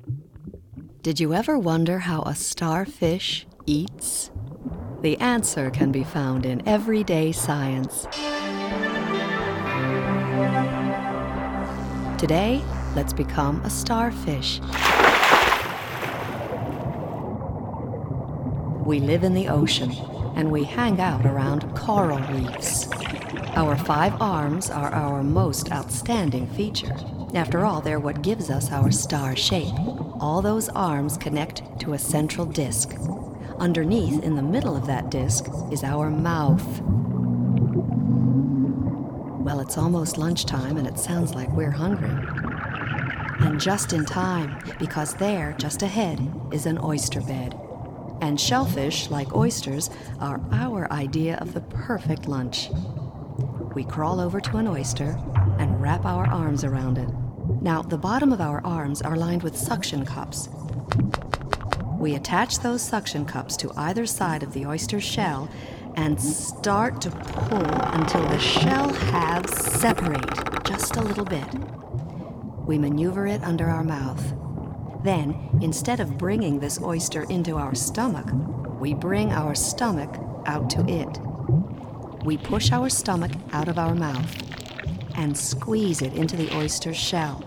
Did 1.01 1.19
you 1.19 1.33
ever 1.33 1.57
wonder 1.57 1.97
how 1.97 2.21
a 2.21 2.35
starfish 2.35 3.47
eats? 3.65 4.29
The 5.01 5.17
answer 5.17 5.71
can 5.71 5.91
be 5.91 6.03
found 6.03 6.45
in 6.45 6.65
Everyday 6.67 7.31
Science. 7.31 8.05
Today, 12.19 12.61
let's 12.95 13.13
become 13.13 13.65
a 13.65 13.69
starfish. 13.71 14.61
We 18.89 18.99
live 18.99 19.23
in 19.23 19.35
the 19.35 19.49
ocean 19.49 19.91
and 20.35 20.51
we 20.51 20.63
hang 20.63 20.99
out 20.99 21.23
around 21.23 21.75
coral 21.75 22.17
reefs. 22.33 22.89
Our 23.55 23.77
five 23.77 24.19
arms 24.19 24.71
are 24.71 24.91
our 24.91 25.21
most 25.21 25.71
outstanding 25.71 26.47
feature. 26.47 26.95
After 27.35 27.65
all, 27.65 27.81
they're 27.81 27.99
what 27.99 28.23
gives 28.23 28.49
us 28.49 28.71
our 28.71 28.89
star 28.89 29.35
shape. 29.35 29.75
All 30.19 30.41
those 30.41 30.69
arms 30.69 31.17
connect 31.17 31.79
to 31.81 31.93
a 31.93 31.99
central 31.99 32.47
disc. 32.47 32.97
Underneath, 33.59 34.23
in 34.23 34.35
the 34.35 34.41
middle 34.41 34.75
of 34.75 34.87
that 34.87 35.11
disc, 35.11 35.45
is 35.71 35.83
our 35.83 36.09
mouth. 36.09 36.81
Well, 39.45 39.59
it's 39.59 39.77
almost 39.77 40.17
lunchtime 40.17 40.77
and 40.77 40.87
it 40.87 40.97
sounds 40.97 41.35
like 41.35 41.51
we're 41.51 41.69
hungry. 41.69 42.09
And 43.45 43.61
just 43.61 43.93
in 43.93 44.05
time, 44.05 44.57
because 44.79 45.13
there, 45.13 45.53
just 45.59 45.83
ahead, 45.83 46.19
is 46.51 46.65
an 46.65 46.79
oyster 46.79 47.21
bed. 47.21 47.55
And 48.21 48.39
shellfish, 48.39 49.09
like 49.09 49.35
oysters, 49.35 49.89
are 50.19 50.41
our 50.51 50.91
idea 50.91 51.37
of 51.37 51.53
the 51.53 51.61
perfect 51.61 52.27
lunch. 52.27 52.69
We 53.75 53.83
crawl 53.83 54.19
over 54.19 54.41
to 54.41 54.57
an 54.57 54.67
oyster 54.67 55.17
and 55.57 55.81
wrap 55.81 56.05
our 56.05 56.27
arms 56.27 56.63
around 56.63 56.97
it. 56.97 57.09
Now, 57.61 57.81
the 57.81 57.97
bottom 57.97 58.31
of 58.31 58.41
our 58.41 58.65
arms 58.65 59.01
are 59.01 59.15
lined 59.15 59.43
with 59.43 59.57
suction 59.57 60.05
cups. 60.05 60.49
We 61.97 62.15
attach 62.15 62.59
those 62.59 62.81
suction 62.81 63.25
cups 63.25 63.57
to 63.57 63.71
either 63.75 64.05
side 64.05 64.43
of 64.43 64.53
the 64.53 64.65
oyster 64.65 65.01
shell 65.01 65.49
and 65.95 66.19
start 66.19 67.01
to 67.01 67.11
pull 67.11 67.65
until 67.65 68.25
the 68.27 68.39
shell 68.39 68.93
halves 68.93 69.53
separate 69.79 70.63
just 70.65 70.95
a 70.95 71.01
little 71.01 71.25
bit. 71.25 71.47
We 72.65 72.77
maneuver 72.77 73.27
it 73.27 73.43
under 73.43 73.65
our 73.65 73.83
mouth. 73.83 74.38
Then, 75.03 75.59
instead 75.61 75.99
of 75.99 76.17
bringing 76.17 76.59
this 76.59 76.81
oyster 76.81 77.23
into 77.23 77.55
our 77.55 77.73
stomach, 77.73 78.29
we 78.79 78.93
bring 78.93 79.31
our 79.31 79.55
stomach 79.55 80.13
out 80.45 80.69
to 80.71 80.85
it. 80.89 81.19
We 82.25 82.37
push 82.37 82.71
our 82.71 82.89
stomach 82.89 83.31
out 83.53 83.67
of 83.67 83.79
our 83.79 83.95
mouth 83.95 84.35
and 85.15 85.37
squeeze 85.37 86.01
it 86.01 86.13
into 86.13 86.35
the 86.35 86.53
oyster's 86.55 86.97
shell. 86.97 87.45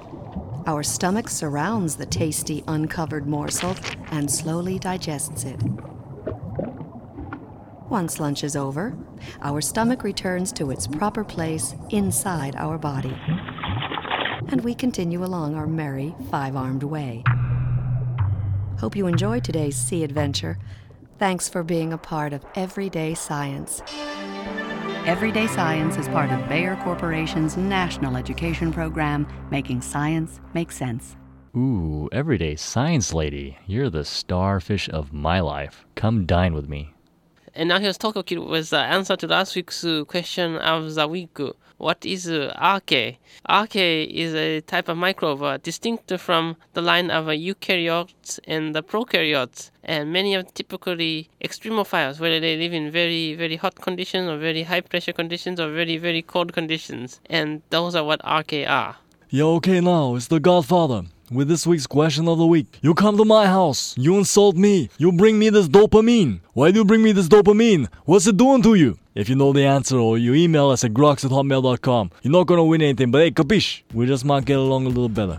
Our 0.67 0.83
stomach 0.83 1.29
surrounds 1.29 1.97
the 1.97 2.07
tasty 2.07 2.63
uncovered 2.69 3.27
morsel 3.27 3.75
and 4.11 4.31
slowly 4.31 4.79
digests 4.79 5.45
it. 5.45 5.61
Once 7.89 8.19
lunch 8.19 8.43
is 8.45 8.57
over, 8.57 8.97
our 9.43 9.61
stomach 9.61 10.03
returns 10.03 10.53
to 10.53 10.71
its 10.71 10.87
proper 10.87 11.25
place 11.25 11.75
inside 11.91 12.57
our 12.57 12.79
body. 12.79 13.15
And 14.49 14.63
we 14.63 14.75
continue 14.75 15.25
along 15.25 15.55
our 15.55 15.67
merry, 15.67 16.15
five 16.31 16.57
armed 16.57 16.85
way. 16.85 17.23
Hope 18.83 18.97
you 18.97 19.07
enjoyed 19.07 19.45
today's 19.45 19.77
sea 19.77 20.03
adventure. 20.03 20.59
Thanks 21.17 21.49
for 21.49 21.63
being 21.63 21.93
a 21.93 21.99
part 21.99 22.33
of 22.33 22.45
Everyday 22.57 23.15
Science. 23.15 23.81
Everyday 25.07 25.47
Science 25.47 25.97
is 25.99 26.09
part 26.09 26.33
of 26.33 26.49
Bayer 26.49 26.75
Corporation's 26.83 27.57
national 27.57 28.17
education 28.17 28.73
program, 28.73 29.29
making 29.53 29.83
science 29.83 30.41
make 30.53 30.73
sense. 30.73 31.17
Ooh, 31.57 32.09
Everyday 32.11 32.57
Science 32.57 33.15
Lady, 33.15 33.57
you're 33.69 33.89
the 33.89 34.05
starfish 34.05 34.89
of 34.89 35.13
my 35.13 35.39
life. 35.39 35.87
Come 35.95 36.27
dine 36.27 36.53
with 36.53 36.69
me. 36.69 36.93
And 37.55 37.69
now 37.69 37.79
here's 37.79 37.99
Tokyo 37.99 38.23
Kid 38.23 38.39
with 38.39 38.71
the 38.71 38.79
answer 38.79 39.15
to 39.15 39.27
last 39.27 39.55
week's 39.55 39.85
uh, 39.85 40.05
question 40.05 40.57
of 40.57 40.95
the 40.95 41.07
week. 41.07 41.39
What 41.77 42.07
is 42.07 42.27
uh, 42.27 42.55
archaea? 42.57 43.19
Archaea 43.47 44.11
is 44.11 44.35
a 44.35 44.63
type 44.63 44.89
of 44.89 44.97
microbe 44.97 45.43
uh, 45.43 45.59
distinct 45.59 46.19
from 46.19 46.57
the 46.73 46.81
line 46.81 47.11
of 47.11 47.29
uh, 47.29 47.33
eukaryotes 47.33 48.41
and 48.47 48.75
the 48.75 48.83
prokaryotes. 48.83 49.71
And 49.85 50.13
many 50.13 50.35
are 50.35 50.45
typically 50.45 51.29
extremophiles, 51.45 52.21
where 52.21 52.41
they 52.41 52.57
live 52.57 52.73
in 52.73 52.91
very, 52.91 53.35
very 53.35 53.57
hot 53.57 53.75
conditions 53.75 54.31
or 54.31 54.39
very 54.39 54.63
high 54.63 54.81
pressure 54.81 55.13
conditions 55.13 55.61
or 55.61 55.71
very, 55.73 55.99
very 55.99 56.23
cold 56.23 56.55
conditions. 56.55 57.21
And 57.29 57.61
those 57.69 57.95
are 57.95 58.05
what 58.05 58.23
archaea 58.23 58.71
are. 58.71 58.97
Yeah, 59.29 59.45
okay, 59.45 59.81
now 59.81 60.15
it's 60.15 60.29
the 60.29 60.41
Godfather 60.41 61.03
with 61.35 61.49
this 61.49 61.67
week's 61.67 61.87
question 61.87 62.29
of 62.29 62.39
the 62.39 62.47
week. 62.47 62.67
You 62.83 62.95
come 62.95 63.17
to 63.17 63.25
my 63.25 63.47
house, 63.47 63.95
you 63.97 64.19
insult 64.19 64.57
me, 64.57 64.91
you 64.99 65.13
bring 65.13 65.39
me 65.39 65.49
this 65.51 65.69
dopamine. 65.69 66.41
Why 66.53 66.71
do 66.71 66.81
you 66.81 66.85
bring 66.85 67.03
me 67.03 67.13
this 67.13 67.29
dopamine? 67.29 67.89
What's 68.05 68.27
it 68.27 68.37
doing 68.37 68.63
to 68.63 68.75
you? 68.75 68.99
If 69.15 69.29
you 69.29 69.37
know 69.37 69.53
the 69.53 69.65
answer 69.65 69.99
or 69.99 70.19
you 70.19 70.35
email 70.35 70.71
us 70.71 70.85
at 70.85 70.93
groks 70.93 71.25
at 71.25 71.31
hotmail.com, 71.31 72.11
you're 72.23 72.33
not 72.33 72.47
gonna 72.47 72.65
win 72.65 72.83
anything, 72.83 73.11
but 73.11 73.23
hey, 73.23 73.31
capiche? 73.31 73.83
We 73.93 74.07
just 74.07 74.25
might 74.25 74.45
get 74.45 74.59
along 74.59 74.87
a 74.87 74.89
little 74.89 75.09
better. 75.09 75.39